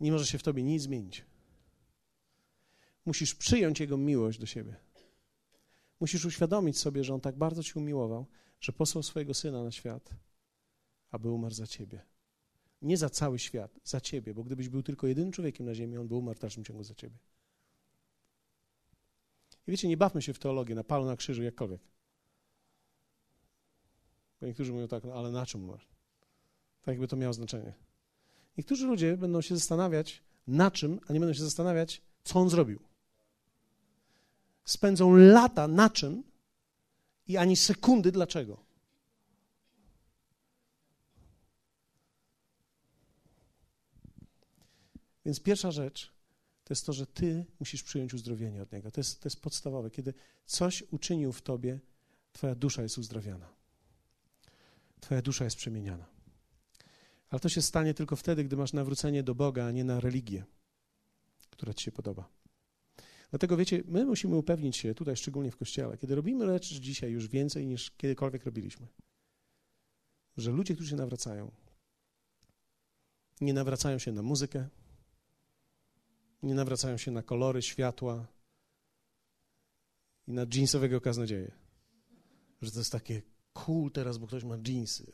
[0.00, 1.24] nie może się w tobie nic zmienić.
[3.04, 4.76] Musisz przyjąć Jego miłość do siebie.
[6.00, 8.26] Musisz uświadomić sobie, że On tak bardzo cię umiłował,
[8.60, 10.10] że posłał swojego Syna na świat,
[11.10, 12.00] aby umarł za ciebie.
[12.82, 16.08] Nie za cały świat, za ciebie, bo gdybyś był tylko jedynym człowiekiem na ziemi, On
[16.08, 17.18] by umarł w dalszym ciągu za ciebie.
[19.66, 21.80] I wiecie, nie bawmy się w teologię, na palu, na krzyżu, jakkolwiek.
[24.40, 25.84] Bo niektórzy mówią tak, no ale na czym umarł?
[26.82, 27.72] Tak jakby to miało znaczenie.
[28.58, 32.78] Niektórzy ludzie będą się zastanawiać na czym, a nie będą się zastanawiać, co on zrobił.
[34.64, 36.22] Spędzą lata na czym
[37.26, 38.64] i ani sekundy dlaczego.
[45.24, 46.12] Więc pierwsza rzecz,
[46.64, 48.90] to jest to, że ty musisz przyjąć uzdrowienie od Niego.
[48.90, 49.90] To jest, to jest podstawowe.
[49.90, 50.14] Kiedy
[50.46, 51.80] coś uczynił w tobie,
[52.32, 53.48] twoja dusza jest uzdrawiana.
[55.00, 56.06] Twoja dusza jest przemieniana.
[57.30, 60.44] Ale to się stanie tylko wtedy, gdy masz nawrócenie do Boga, a nie na religię,
[61.50, 62.28] która ci się podoba.
[63.30, 67.28] Dlatego wiecie, my musimy upewnić się, tutaj szczególnie w Kościele, kiedy robimy rzeczy dzisiaj już
[67.28, 68.86] więcej niż kiedykolwiek robiliśmy,
[70.36, 71.50] że ludzie, którzy się nawracają,
[73.40, 74.68] nie nawracają się na muzykę,
[76.44, 78.26] nie nawracają się na kolory, światła
[80.26, 81.52] i na jeansowego kaznodzieję.
[82.62, 85.12] Że to jest takie cool teraz, bo ktoś ma jeansy.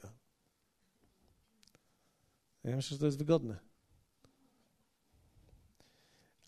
[2.64, 3.58] Ja myślę, że to jest wygodne.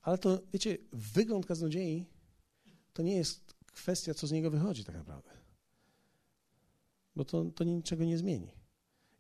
[0.03, 2.07] Ale to, wiecie, wygląd kaznodziei
[2.93, 5.31] to nie jest kwestia, co z niego wychodzi tak naprawdę.
[7.17, 8.53] Bo to, to niczego nie zmieni.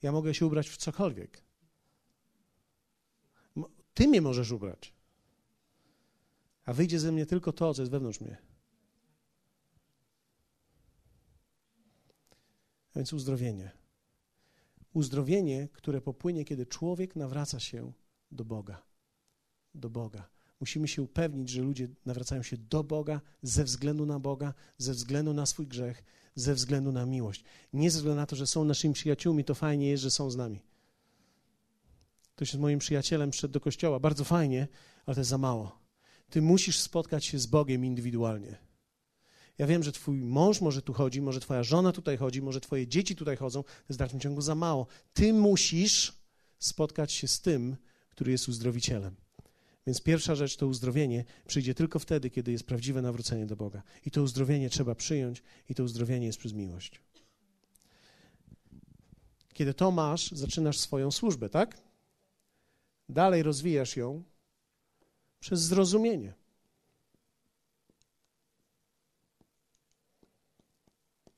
[0.03, 1.42] Ja mogę się ubrać w cokolwiek.
[3.94, 4.94] Ty mnie możesz ubrać
[6.64, 8.37] a wyjdzie ze mnie tylko to, co jest wewnątrz mnie.
[12.94, 13.70] A więc uzdrowienie.
[14.92, 17.92] Uzdrowienie, które popłynie, kiedy człowiek nawraca się
[18.31, 18.83] do Boga.
[19.75, 20.29] Do Boga.
[20.61, 25.33] Musimy się upewnić, że ludzie nawracają się do Boga ze względu na Boga, ze względu
[25.35, 27.44] na swój grzech, ze względu na miłość.
[27.72, 30.37] Nie ze względu na to, że są naszymi przyjaciółmi, to fajnie jest, że są z
[30.37, 30.62] nami.
[32.37, 34.68] Ktoś jest moim przyjacielem, przyszedł do kościoła, bardzo fajnie,
[35.07, 35.82] ale to jest za mało.
[36.33, 38.59] Ty musisz spotkać się z Bogiem indywidualnie.
[39.59, 42.87] Ja wiem, że twój mąż może tu chodzi, może twoja żona tutaj chodzi, może twoje
[42.87, 44.87] dzieci tutaj chodzą, to jest w dalszym ciągu za mało.
[45.12, 46.12] Ty musisz
[46.59, 47.77] spotkać się z tym,
[48.11, 49.14] który jest uzdrowicielem.
[49.87, 53.83] Więc pierwsza rzecz to uzdrowienie przyjdzie tylko wtedy, kiedy jest prawdziwe nawrócenie do Boga.
[54.07, 57.01] I to uzdrowienie trzeba przyjąć, i to uzdrowienie jest przez miłość.
[59.55, 61.83] Kiedy to masz, zaczynasz swoją służbę, tak?
[63.09, 64.32] Dalej rozwijasz ją
[65.43, 66.35] przez zrozumienie.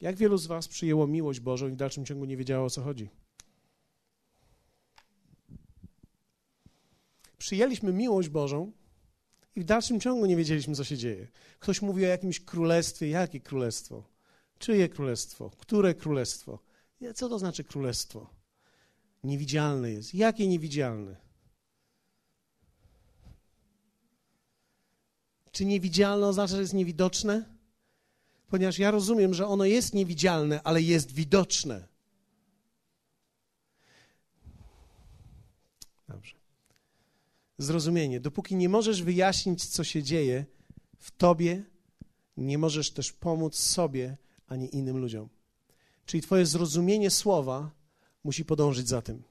[0.01, 2.83] Jak wielu z Was przyjęło miłość Bożą i w dalszym ciągu nie wiedziało o co
[2.83, 3.11] chodzi?
[7.39, 8.73] Przyjęliśmy miłość Bożą
[9.57, 11.29] i w dalszym ciągu nie wiedzieliśmy, co się dzieje.
[11.59, 13.09] Ktoś mówi o jakimś królestwie.
[13.09, 14.05] Jakie królestwo?
[14.59, 15.51] Czyje królestwo?
[15.51, 16.59] Które królestwo?
[17.15, 18.31] Co to znaczy królestwo?
[19.25, 20.15] Niewidzialne jest.
[20.15, 21.17] Jakie niewidzialne?
[25.55, 27.45] Czy niewidzialne oznacza, że jest niewidoczne?
[28.49, 31.89] Ponieważ ja rozumiem, że ono jest niewidzialne, ale jest widoczne.
[36.09, 36.35] Dobrze.
[37.59, 38.21] Zrozumienie.
[38.21, 40.47] Dopóki nie możesz wyjaśnić, co się dzieje
[40.99, 41.65] w tobie,
[42.37, 45.29] nie możesz też pomóc sobie ani innym ludziom.
[46.07, 47.71] Czyli Twoje zrozumienie słowa
[48.25, 49.23] musi podążyć za tym.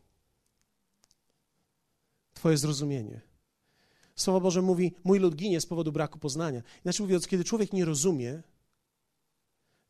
[2.33, 3.32] Twoje zrozumienie.
[4.15, 6.61] Słowo Boże mówi: Mój lud ginie z powodu braku poznania.
[6.85, 8.41] Inaczej mówiąc, kiedy człowiek nie rozumie,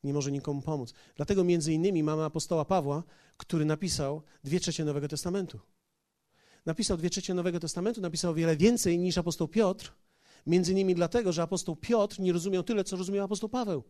[0.03, 0.93] nie może nikomu pomóc.
[1.15, 3.03] Dlatego między innymi mamy apostoła Pawła,
[3.37, 5.59] który napisał dwie trzecie Nowego Testamentu.
[6.65, 9.93] Napisał dwie trzecie Nowego Testamentu, napisał wiele więcej niż apostoł Piotr,
[10.47, 13.83] między innymi dlatego, że apostoł Piotr nie rozumiał tyle, co rozumiał apostoł Paweł.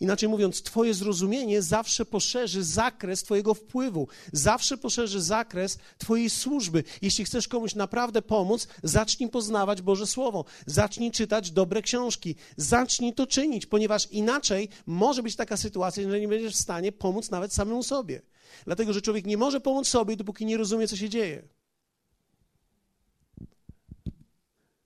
[0.00, 6.84] Inaczej mówiąc, Twoje zrozumienie zawsze poszerzy zakres Twojego wpływu, zawsze poszerzy zakres Twojej służby.
[7.02, 13.26] Jeśli chcesz komuś naprawdę pomóc, zacznij poznawać Boże Słowo, zacznij czytać dobre książki, zacznij to
[13.26, 17.82] czynić, ponieważ inaczej może być taka sytuacja, że nie będziesz w stanie pomóc nawet samemu
[17.82, 18.22] sobie.
[18.64, 21.48] Dlatego, że człowiek nie może pomóc sobie, dopóki nie rozumie, co się dzieje.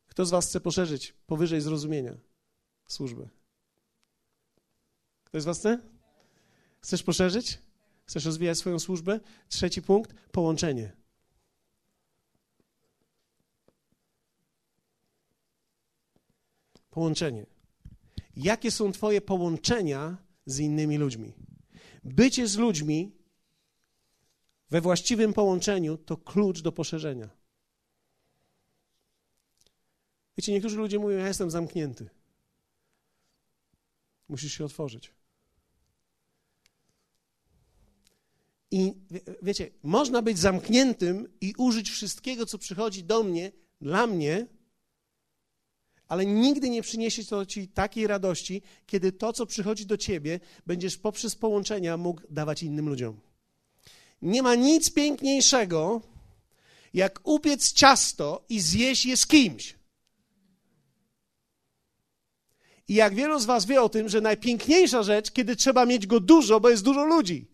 [0.06, 2.14] Kto z Was chce poszerzyć powyżej zrozumienia
[2.86, 3.41] służbę?
[5.32, 5.78] Ktoś z Was chce?
[6.80, 7.58] Chcesz poszerzyć?
[8.04, 9.20] Chcesz rozwijać swoją służbę?
[9.48, 10.92] Trzeci punkt połączenie.
[16.90, 17.46] Połączenie.
[18.36, 20.16] Jakie są Twoje połączenia
[20.46, 21.32] z innymi ludźmi?
[22.04, 23.12] Bycie z ludźmi
[24.70, 27.30] we właściwym połączeniu to klucz do poszerzenia.
[30.36, 32.10] Wiecie, niektórzy ludzie mówią: Ja jestem zamknięty.
[34.28, 35.21] Musisz się otworzyć.
[38.72, 38.92] I
[39.42, 44.46] wiecie, można być zamkniętym i użyć wszystkiego, co przychodzi do mnie, dla mnie,
[46.08, 50.96] ale nigdy nie przyniesie to ci takiej radości, kiedy to, co przychodzi do ciebie, będziesz
[50.96, 53.20] poprzez połączenia mógł dawać innym ludziom.
[54.22, 56.00] Nie ma nic piękniejszego,
[56.94, 59.76] jak upiec ciasto i zjeść je z kimś.
[62.88, 66.20] I jak wielu z Was wie o tym, że najpiękniejsza rzecz, kiedy trzeba mieć go
[66.20, 67.52] dużo, bo jest dużo ludzi.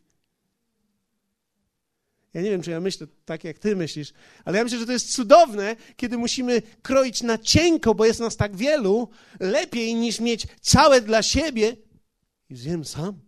[2.35, 4.12] Ja nie wiem, czy ja myślę tak, jak ty myślisz,
[4.45, 8.37] ale ja myślę, że to jest cudowne, kiedy musimy kroić na cienko, bo jest nas
[8.37, 9.09] tak wielu,
[9.41, 11.77] lepiej niż mieć całe dla siebie
[12.51, 13.21] i zjem sam.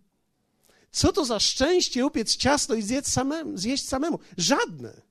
[0.91, 4.19] Co to za szczęście upiec ciasto i zjeść samemu, zjeść samemu?
[4.37, 5.01] Żadne.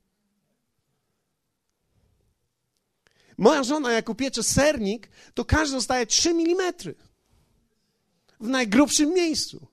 [3.39, 6.73] Moja żona, jak upiecze sernik, to każdy dostaje 3 mm
[8.41, 9.67] w najgrubszym miejscu,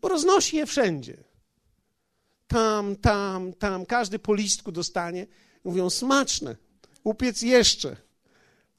[0.00, 1.23] bo roznosi je wszędzie
[2.46, 3.86] tam, tam, tam.
[3.86, 5.26] Każdy po listku dostanie.
[5.64, 6.56] Mówią, smaczne,
[7.04, 7.96] upiec jeszcze.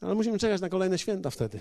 [0.01, 1.60] Ale musimy czekać na kolejne święta wtedy.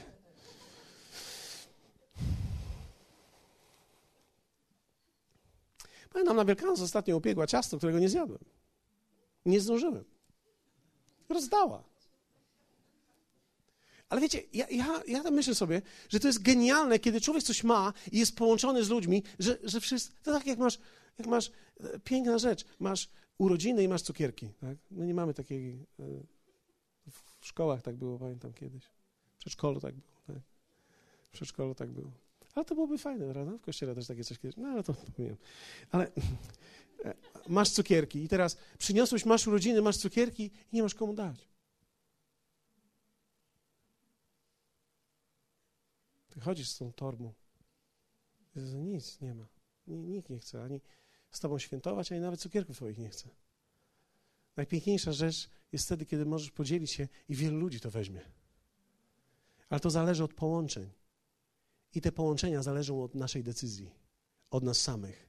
[6.13, 8.45] Pamiętam, na Wielkanoc ostatnio upiegła ciasto, którego nie zjadłem.
[9.47, 10.05] Nie zdążyłem.
[11.29, 11.85] Rozdała.
[14.09, 17.65] Ale wiecie, ja, ja, ja tam myślę sobie, że to jest genialne, kiedy człowiek coś
[17.65, 20.79] ma i jest połączony z ludźmi, że, że wszyscy, to tak jak masz
[21.19, 21.51] jak masz,
[21.81, 24.79] e, piękna rzecz, masz urodziny i masz cukierki, tak?
[24.91, 26.05] No nie mamy takiej, e,
[27.41, 28.85] w szkołach tak było, pamiętam kiedyś.
[29.35, 30.43] W przedszkolu tak było, tak?
[31.29, 32.11] W przedszkolu tak było.
[32.55, 33.59] Ale to byłoby fajne, prawda?
[33.59, 35.37] W kościele też takie coś kiedyś, no ale to powiem.
[35.91, 36.13] Ale
[37.05, 37.15] e,
[37.49, 41.49] masz cukierki i teraz przyniosłeś, masz urodziny, masz cukierki i nie masz komu dać.
[46.29, 47.33] Ty chodzisz z tą torbą.
[48.57, 49.54] Nic nie ma.
[49.87, 50.81] Nikt nie chce ani
[51.31, 53.29] z Tobą świętować, ani nawet cukierków Twoich nie chce.
[54.57, 58.21] Najpiękniejsza rzecz jest wtedy, kiedy możesz podzielić się i wielu ludzi to weźmie.
[59.69, 60.91] Ale to zależy od połączeń.
[61.95, 63.91] I te połączenia zależą od naszej decyzji,
[64.51, 65.29] od nas samych.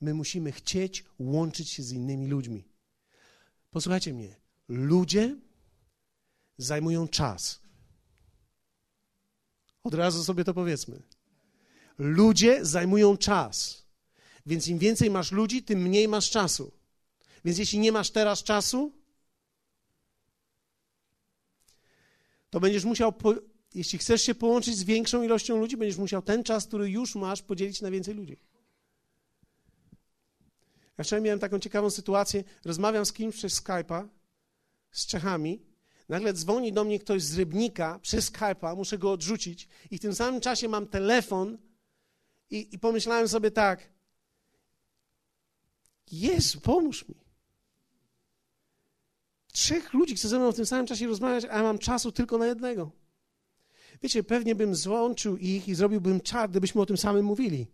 [0.00, 2.64] My musimy chcieć łączyć się z innymi ludźmi.
[3.70, 4.36] Posłuchajcie mnie.
[4.68, 5.36] Ludzie
[6.58, 7.60] zajmują czas.
[9.82, 11.02] Od razu sobie to powiedzmy.
[11.98, 13.81] Ludzie zajmują czas.
[14.46, 16.72] Więc im więcej masz ludzi, tym mniej masz czasu.
[17.44, 18.92] Więc jeśli nie masz teraz czasu,
[22.50, 23.34] to będziesz musiał, po,
[23.74, 27.42] jeśli chcesz się połączyć z większą ilością ludzi, będziesz musiał ten czas, który już masz,
[27.42, 28.36] podzielić na więcej ludzi.
[30.98, 32.44] Ja wczoraj miałem taką ciekawą sytuację.
[32.64, 34.08] Rozmawiam z kimś przez Skype'a,
[34.92, 35.60] z Czechami,
[36.08, 40.14] Nagle dzwoni do mnie ktoś z Rybnika przez Skype'a, muszę go odrzucić i w tym
[40.14, 41.58] samym czasie mam telefon
[42.50, 43.88] i, i pomyślałem sobie tak,
[46.10, 47.14] Jezu, pomóż mi.
[49.52, 52.38] Trzech ludzi chce ze mną w tym samym czasie rozmawiać, a ja mam czasu tylko
[52.38, 52.90] na jednego.
[54.02, 57.66] Wiecie, pewnie bym złączył ich i zrobiłbym czat, gdybyśmy o tym samym mówili.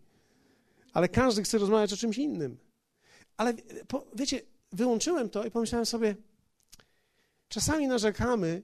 [0.93, 2.57] Ale każdy chce rozmawiać o czymś innym.
[3.37, 3.53] Ale
[3.87, 6.15] po, wiecie, wyłączyłem to i pomyślałem sobie,
[7.47, 8.63] czasami narzekamy,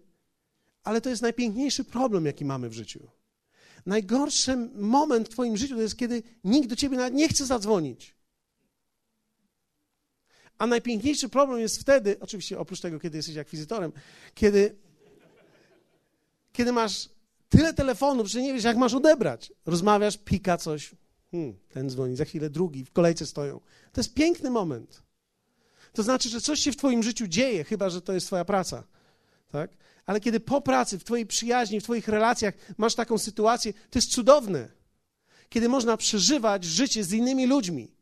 [0.84, 3.08] ale to jest najpiękniejszy problem, jaki mamy w życiu.
[3.86, 8.15] Najgorszy moment w Twoim życiu to jest, kiedy nikt do Ciebie nawet nie chce zadzwonić.
[10.58, 13.92] A najpiękniejszy problem jest wtedy, oczywiście oprócz tego, kiedy jesteś akwizytorem,
[14.34, 14.76] kiedy,
[16.54, 17.10] kiedy masz
[17.50, 19.52] tyle telefonów, że nie wiesz, jak masz odebrać.
[19.66, 20.96] Rozmawiasz, pika coś,
[21.32, 23.60] hmm, ten dzwoni, za chwilę drugi, w kolejce stoją.
[23.92, 25.04] To jest piękny moment.
[25.94, 28.84] To znaczy, że coś się w Twoim życiu dzieje, chyba że to jest Twoja praca.
[29.52, 29.72] Tak?
[30.06, 34.12] Ale kiedy po pracy, w Twojej przyjaźni, w Twoich relacjach masz taką sytuację, to jest
[34.12, 34.68] cudowne.
[35.50, 37.95] Kiedy można przeżywać życie z innymi ludźmi.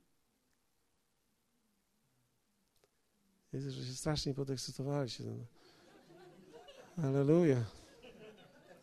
[3.53, 5.21] Widzę, że się strasznie podekscytowałeś.
[7.03, 7.63] Aleluja.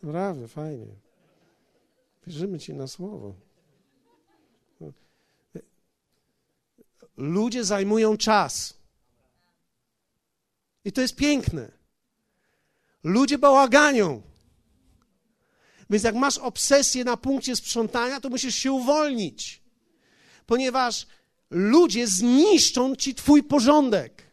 [0.03, 0.87] Brawo, fajnie.
[2.27, 3.35] Wierzymy Ci na słowo.
[7.17, 8.75] Ludzie zajmują czas.
[10.85, 11.73] I to jest piękne.
[13.05, 14.23] Ludzie bałaganią.
[15.91, 19.63] Więc jak masz obsesję na punkcie sprzątania, to musisz się uwolnić.
[20.47, 21.07] Ponieważ
[21.51, 24.30] ludzie zniszczą ci twój porządek.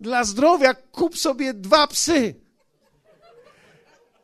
[0.00, 2.34] Dla zdrowia kup sobie dwa psy.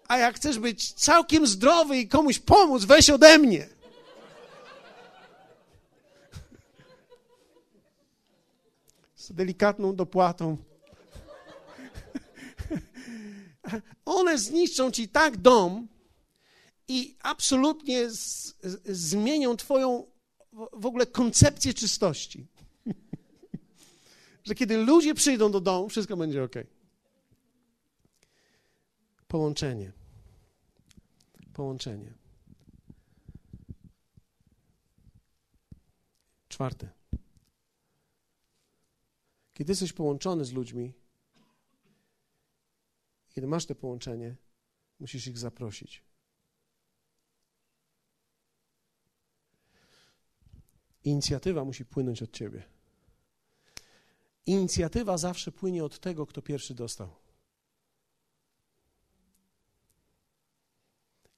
[0.09, 3.69] A jak chcesz być całkiem zdrowy i komuś pomóc, weź ode mnie.
[9.17, 10.57] Z delikatną dopłatą.
[14.05, 15.89] One zniszczą ci tak dom
[16.89, 20.07] i absolutnie z, z, zmienią Twoją
[20.73, 22.47] w ogóle koncepcję czystości
[24.45, 26.55] że kiedy ludzie przyjdą do domu, wszystko będzie ok.
[29.29, 29.93] Połączenie.
[31.53, 32.15] Połączenie.
[36.49, 36.91] Czwarte.
[39.55, 40.93] Kiedy jesteś połączony z ludźmi,
[43.29, 44.37] kiedy masz to połączenie,
[45.01, 46.05] musisz ich zaprosić.
[51.05, 52.74] Inicjatywa musi płynąć od ciebie.
[54.47, 57.25] Inicjatywa zawsze płynie od tego, kto pierwszy dostał.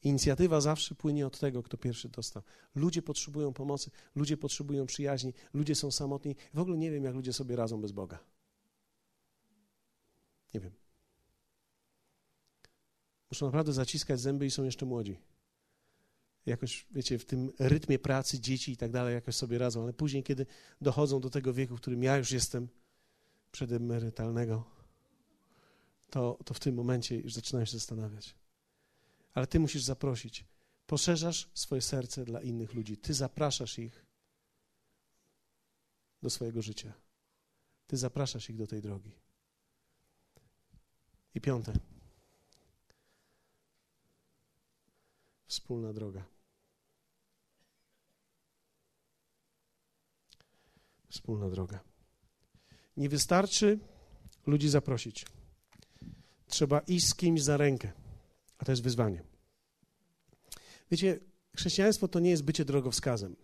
[0.02, 2.42] Inicjatywa zawsze płynie od tego, kto pierwszy dostał.
[2.74, 6.36] Ludzie potrzebują pomocy, ludzie potrzebują przyjaźni, ludzie są samotni.
[6.54, 8.18] W ogóle nie wiem, jak ludzie sobie radzą bez Boga.
[10.54, 10.72] Nie wiem.
[13.30, 15.18] Muszą naprawdę zaciskać zęby i są jeszcze młodzi.
[16.46, 20.22] Jakoś, wiecie, w tym rytmie pracy, dzieci i tak dalej, jakoś sobie radzą, ale później,
[20.22, 20.46] kiedy
[20.80, 22.68] dochodzą do tego wieku, w którym ja już jestem,
[23.52, 24.64] przedemerytalnego,
[26.10, 28.34] to, to w tym momencie już zaczynają się zastanawiać.
[29.34, 30.44] Ale ty musisz zaprosić.
[30.86, 32.96] Poszerzasz swoje serce dla innych ludzi.
[32.96, 34.04] Ty zapraszasz ich
[36.22, 36.92] do swojego życia.
[37.86, 39.12] Ty zapraszasz ich do tej drogi.
[41.34, 41.72] I piąte.
[45.46, 46.24] Wspólna droga.
[51.08, 51.95] Wspólna droga.
[52.96, 53.78] Nie wystarczy
[54.46, 55.26] ludzi zaprosić.
[56.46, 57.92] Trzeba iść z kimś za rękę,
[58.58, 59.22] a to jest wyzwanie.
[60.90, 61.20] Wiecie,
[61.56, 63.36] chrześcijaństwo to nie jest bycie drogowskazem,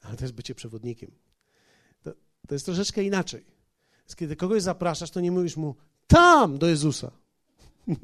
[0.00, 1.10] ale to jest bycie przewodnikiem.
[2.02, 2.12] To,
[2.48, 3.44] to jest troszeczkę inaczej.
[3.98, 5.74] Więc kiedy kogoś zapraszasz, to nie mówisz mu
[6.06, 7.10] tam do Jezusa.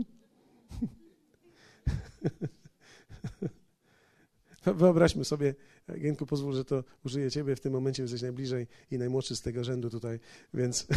[4.66, 5.54] Wyobraźmy sobie,
[5.98, 9.64] Gienku, pozwól, że to użyję ciebie w tym momencie, jesteś najbliżej i najmłodszy z tego
[9.64, 10.20] rzędu tutaj,
[10.54, 10.86] więc...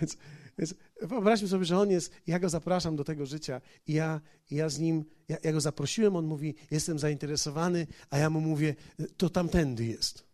[0.00, 0.16] więc,
[0.58, 4.68] więc wyobraźmy sobie, że on jest, ja go zapraszam do tego życia i ja, ja
[4.68, 8.74] z nim, ja, ja go zaprosiłem, on mówi, jestem zainteresowany, a ja mu mówię,
[9.16, 10.28] to tamtędy jest.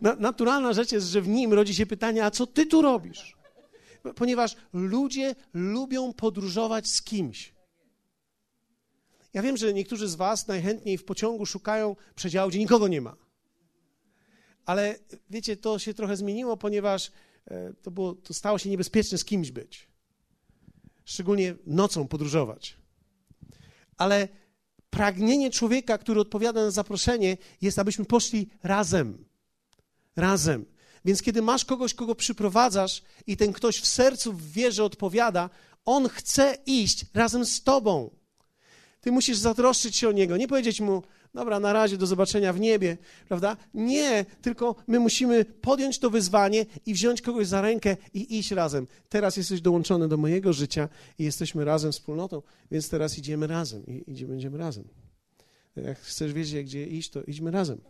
[0.18, 3.36] Naturalna rzecz jest, że w nim rodzi się pytanie, a co ty tu robisz?
[4.14, 7.54] Ponieważ ludzie lubią podróżować z kimś.
[9.34, 13.16] Ja wiem, że niektórzy z Was najchętniej w pociągu szukają przedziału, gdzie nikogo nie ma.
[14.64, 14.98] Ale
[15.30, 17.12] wiecie, to się trochę zmieniło, ponieważ
[17.46, 19.88] e, to, było, to stało się niebezpieczne z kimś być.
[21.04, 22.76] Szczególnie nocą podróżować.
[23.96, 24.28] Ale
[24.90, 29.24] pragnienie człowieka, który odpowiada na zaproszenie, jest, abyśmy poszli razem.
[30.16, 30.64] Razem.
[31.04, 35.50] Więc kiedy masz kogoś, kogo przyprowadzasz i ten ktoś w sercu, w wierze odpowiada,
[35.84, 38.21] on chce iść razem z tobą.
[39.02, 41.02] Ty musisz zatroszczyć się o niego, nie powiedzieć mu,
[41.34, 42.98] dobra, na razie, do zobaczenia w niebie,
[43.28, 43.56] prawda?
[43.74, 48.86] Nie, tylko my musimy podjąć to wyzwanie i wziąć kogoś za rękę i iść razem.
[49.08, 50.88] Teraz jesteś dołączony do mojego życia
[51.18, 54.84] i jesteśmy razem wspólnotą, więc teraz idziemy razem i idziemy, będziemy razem.
[55.76, 57.80] Jak chcesz wiedzieć, gdzie iść, to idźmy razem.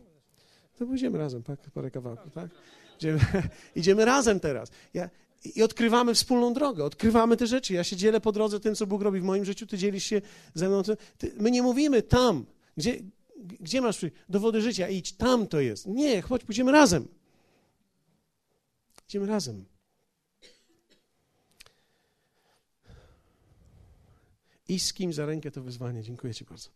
[0.78, 1.70] To pójdziemy razem, tak?
[1.70, 2.50] parę kawałków, tak?
[2.98, 3.20] Idziemy,
[3.76, 4.70] idziemy razem teraz.
[4.94, 5.10] Ja,
[5.44, 7.74] i odkrywamy wspólną drogę, odkrywamy te rzeczy.
[7.74, 10.22] Ja się dzielę po drodze tym, co Bóg robi w moim życiu, ty dzielisz się
[10.54, 10.82] ze mną.
[11.18, 12.98] Ty, my nie mówimy tam, gdzie,
[13.36, 15.86] gdzie masz dowody życia, idź, tam to jest.
[15.86, 17.08] Nie, chodź, pójdziemy razem.
[19.08, 19.64] Idziemy razem.
[24.68, 26.02] I z kim za rękę to wyzwanie.
[26.02, 26.70] Dziękuję Ci bardzo.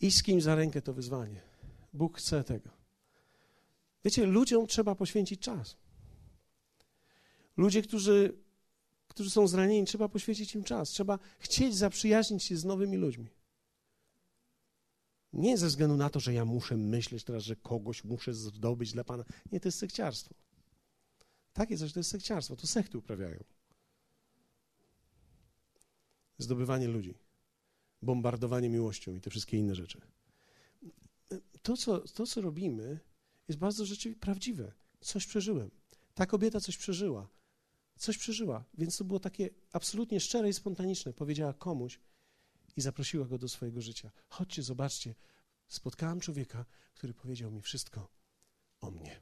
[0.00, 1.40] I z kim za rękę to wyzwanie.
[1.92, 2.70] Bóg chce tego.
[4.04, 5.76] Wiecie, ludziom trzeba poświęcić czas.
[7.56, 8.38] Ludzie, którzy,
[9.08, 10.90] którzy są zranieni, trzeba poświęcić im czas.
[10.90, 13.30] Trzeba chcieć zaprzyjaźnić się z nowymi ludźmi.
[15.32, 19.04] Nie ze względu na to, że ja muszę myśleć teraz, że kogoś muszę zdobyć dla
[19.04, 19.24] Pana.
[19.52, 20.34] Nie, to jest sekciarstwo.
[21.52, 22.56] Takie coś to jest sekciarstwo.
[22.56, 23.44] To sekty uprawiają.
[26.38, 27.14] Zdobywanie ludzi,
[28.02, 30.00] bombardowanie miłością i te wszystkie inne rzeczy.
[31.62, 32.98] To, co, to, co robimy,
[33.48, 34.72] jest bardzo rzeczywiście prawdziwe.
[35.00, 35.70] Coś przeżyłem.
[36.14, 37.28] Ta kobieta coś przeżyła.
[37.98, 41.12] Coś przeżyła, więc to było takie absolutnie szczere i spontaniczne.
[41.12, 42.00] Powiedziała komuś
[42.76, 44.10] i zaprosiła go do swojego życia.
[44.28, 45.14] Chodźcie, zobaczcie.
[45.68, 46.64] Spotkałam człowieka,
[46.94, 48.08] który powiedział mi wszystko
[48.80, 49.20] o mnie.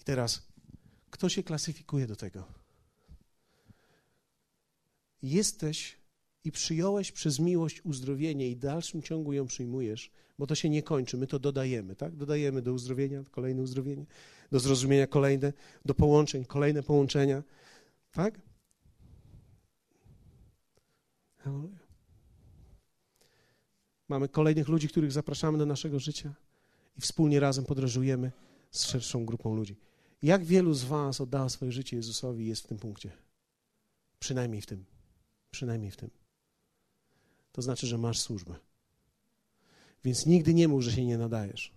[0.00, 0.42] I teraz,
[1.10, 2.48] kto się klasyfikuje do tego?
[5.22, 5.96] Jesteś
[6.46, 10.82] i przyjąłeś przez miłość uzdrowienie i w dalszym ciągu ją przyjmujesz, bo to się nie
[10.82, 12.16] kończy, my to dodajemy, tak?
[12.16, 14.06] Dodajemy do uzdrowienia kolejne uzdrowienie,
[14.52, 15.52] do zrozumienia kolejne,
[15.84, 17.42] do połączeń kolejne połączenia,
[18.12, 18.40] tak?
[24.08, 26.34] Mamy kolejnych ludzi, których zapraszamy do naszego życia
[26.98, 28.32] i wspólnie razem podróżujemy
[28.70, 29.76] z szerszą grupą ludzi.
[30.22, 33.12] Jak wielu z Was oddało swoje życie Jezusowi jest w tym punkcie?
[34.18, 34.84] Przynajmniej w tym.
[35.50, 36.25] Przynajmniej w tym.
[37.56, 38.54] To znaczy, że masz służbę.
[40.04, 41.72] Więc nigdy nie mów, że się nie nadajesz.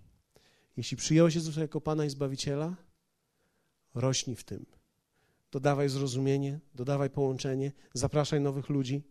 [0.77, 2.75] Jeśli przyjąłeś Jezusa jako Pana i Zbawiciela,
[3.93, 4.65] rośnij w tym.
[5.51, 9.03] Dodawaj zrozumienie, dodawaj połączenie, zapraszaj nowych ludzi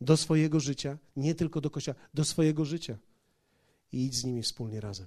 [0.00, 2.98] do swojego życia, nie tylko do kościoła, do swojego życia.
[3.92, 5.06] I idź z nimi wspólnie razem.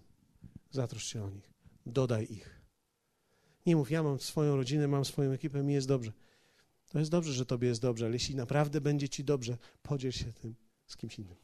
[0.72, 1.54] Zatrosz się o nich.
[1.86, 2.62] Dodaj ich.
[3.66, 6.12] Nie mów, ja mam swoją rodzinę, mam swoją ekipę, mi jest dobrze.
[6.88, 10.34] To jest dobrze, że tobie jest dobrze, ale jeśli naprawdę będzie ci dobrze, podziel się
[10.34, 10.56] tym
[10.90, 11.38] z kimś innym.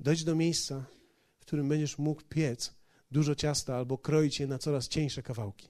[0.00, 0.84] Dojdź do miejsca,
[1.38, 2.74] w którym będziesz mógł piec
[3.10, 5.68] dużo ciasta albo kroić je na coraz cieńsze kawałki.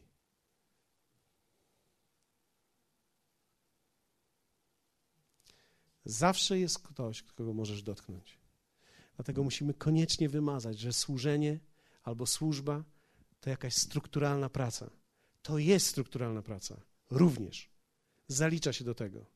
[6.04, 8.38] Zawsze jest ktoś, kogo możesz dotknąć.
[9.16, 11.60] Dlatego musimy koniecznie wymazać, że służenie
[12.02, 12.84] albo służba
[13.40, 14.90] to jakaś strukturalna praca.
[15.42, 16.80] To jest strukturalna praca.
[17.10, 17.70] Również.
[18.28, 19.26] Zalicza się do tego.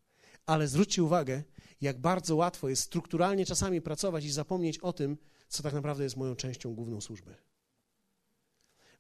[0.46, 1.42] Ale zwróćcie uwagę,
[1.80, 5.16] jak bardzo łatwo jest strukturalnie czasami pracować i zapomnieć o tym,
[5.48, 7.34] co tak naprawdę jest moją częścią główną służby.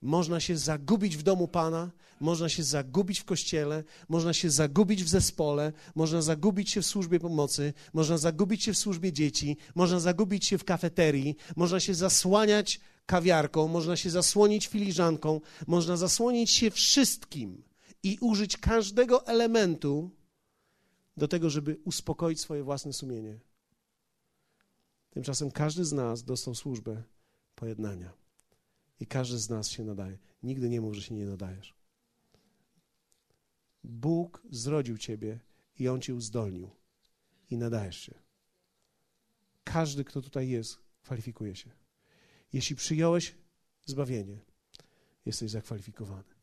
[0.02, 1.90] Można się zagubić w domu Pana,
[2.20, 7.20] można się zagubić w kościele, można się zagubić w zespole, można zagubić się w służbie
[7.20, 12.80] pomocy, można zagubić się w służbie dzieci, można zagubić się w kafeterii, można się zasłaniać
[13.06, 17.62] kawiarką, można się zasłonić filiżanką, można zasłonić się wszystkim
[18.02, 20.10] i użyć każdego elementu
[21.16, 23.40] do tego, żeby uspokoić swoje własne sumienie.
[25.10, 27.02] Tymczasem każdy z nas dostał służbę
[27.54, 28.12] pojednania.
[29.00, 30.18] I każdy z nas się nadaje.
[30.42, 31.74] Nigdy nie mów, że się nie nadajesz.
[33.84, 35.40] Bóg zrodził ciebie
[35.78, 36.70] i On cię uzdolnił.
[37.50, 38.14] I nadajesz się.
[39.64, 41.70] Każdy, kto tutaj jest, kwalifikuje się.
[42.52, 43.34] Jeśli przyjąłeś
[43.86, 44.38] zbawienie,
[45.26, 46.34] jesteś zakwalifikowany.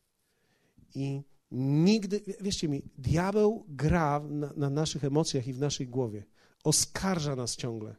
[0.95, 6.23] I nigdy, wierzcie mi, diabeł gra na, na naszych emocjach i w naszej głowie.
[6.63, 7.95] Oskarża nas ciągle.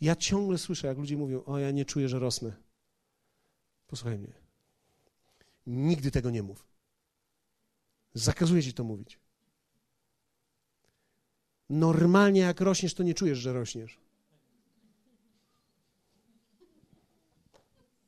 [0.00, 2.56] Ja ciągle słyszę, jak ludzie mówią: O, ja nie czuję, że rosnę.
[3.86, 4.32] Posłuchaj mnie.
[5.66, 6.66] Nigdy tego nie mów.
[8.14, 9.18] Zakazuję ci to mówić.
[11.70, 13.98] Normalnie, jak rośniesz, to nie czujesz, że rośniesz.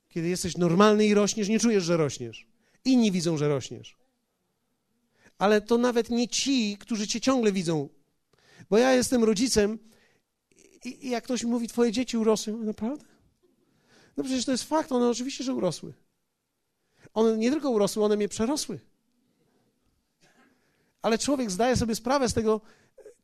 [0.09, 2.47] Kiedy jesteś normalny i rośniesz, nie czujesz, że rośniesz.
[2.85, 3.97] Inni widzą, że rośniesz.
[5.39, 7.89] Ale to nawet nie ci, którzy cię ciągle widzą.
[8.71, 9.79] Bo ja jestem rodzicem
[10.85, 13.05] i, jak ktoś mówi, twoje dzieci urosły, naprawdę?
[14.17, 15.93] No przecież to jest fakt, one oczywiście, że urosły.
[17.15, 18.81] One nie tylko urosły, one mnie przerosły.
[21.03, 22.61] Ale człowiek zdaje sobie sprawę z tego,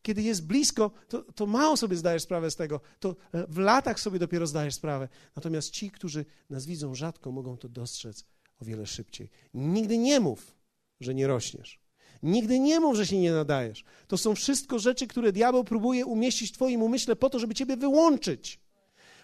[0.03, 2.81] kiedy jest blisko, to, to mało sobie zdajesz sprawę z tego.
[3.01, 3.17] To
[3.49, 5.09] w latach sobie dopiero zdajesz sprawę.
[5.37, 8.25] Natomiast ci, którzy nas widzą rzadko, mogą to dostrzec
[8.61, 9.31] o wiele szybciej.
[9.55, 10.55] Nigdy nie mów,
[11.01, 11.84] że nie rośniesz.
[12.25, 13.85] Nigdy nie mów, że się nie nadajesz.
[14.09, 17.77] To są wszystko rzeczy, które diabeł próbuje umieścić w Twoim umyśle po to, żeby Ciebie
[17.77, 18.61] wyłączyć.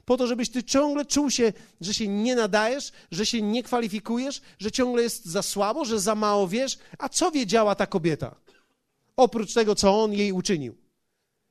[0.04, 4.40] Po to, żebyś Ty ciągle czuł się, że się nie nadajesz, że się nie kwalifikujesz,
[4.58, 6.78] że ciągle jest za słabo, że za mało wiesz.
[6.98, 8.36] A co wiedziała ta kobieta?
[9.16, 10.76] Oprócz tego, co on jej uczynił.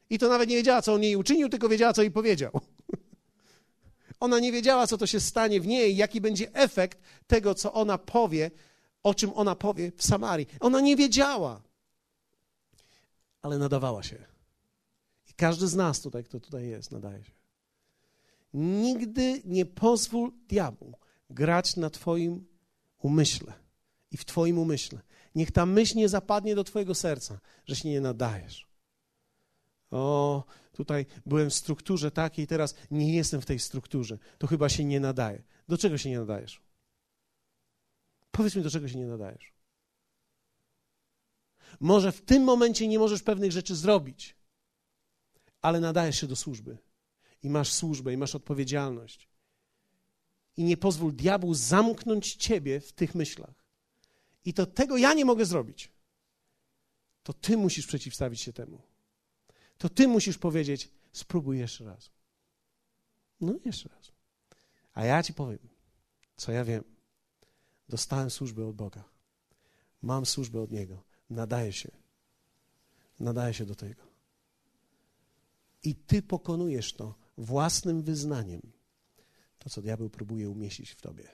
[0.10, 2.52] I to nawet nie wiedziała, co on jej uczynił, tylko wiedziała, co jej powiedział.
[4.20, 7.98] Ona nie wiedziała, co to się stanie w niej, jaki będzie efekt tego, co ona
[7.98, 8.52] powie,
[9.04, 10.48] o czym ona powie w Samarii.
[10.60, 11.62] Ona nie wiedziała,
[13.42, 14.26] ale nadawała się.
[15.30, 17.32] I każdy z nas tutaj, kto tutaj jest, nadaje się.
[18.54, 20.94] Nigdy nie pozwól diabłu
[21.30, 22.46] grać na Twoim
[22.98, 23.54] umyśle
[24.12, 25.00] i w Twoim umyśle.
[25.36, 28.68] Niech ta myśl nie zapadnie do Twojego serca, że się nie nadajesz.
[29.92, 34.18] O, tutaj byłem w strukturze takiej, teraz nie jestem w tej strukturze.
[34.38, 35.44] To chyba się nie nadaje.
[35.68, 36.62] Do czego się nie nadajesz?
[38.32, 39.54] Powiedz mi, do czego się nie nadajesz.
[41.80, 44.36] Może w tym momencie nie możesz pewnych rzeczy zrobić,
[45.62, 46.78] ale nadajesz się do służby.
[47.44, 49.30] I masz służbę, i masz odpowiedzialność.
[50.58, 53.66] I nie pozwól diabłu zamknąć ciebie w tych myślach.
[54.46, 55.92] I to tego ja nie mogę zrobić.
[57.24, 58.82] To ty musisz przeciwstawić się temu.
[59.78, 62.12] To ty musisz powiedzieć: spróbuj jeszcze raz.
[63.42, 64.12] No, jeszcze raz.
[64.94, 65.70] A ja ci powiem,
[66.38, 66.99] co ja wiem.
[67.90, 69.04] Dostałem służbę od Boga.
[70.02, 71.04] Mam służbę od Niego.
[71.30, 71.92] Nadaję się.
[73.20, 74.02] Nadaję się do tego.
[75.84, 78.62] I ty pokonujesz to własnym wyznaniem.
[79.60, 81.30] To, co diabeł próbuje umieścić w tobie.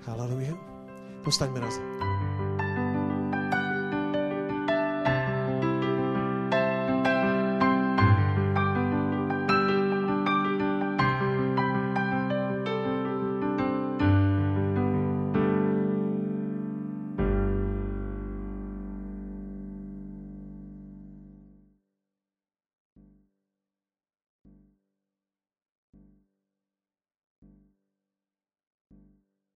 [0.00, 0.58] Hallelujah.
[1.24, 2.23] Postańmy razem.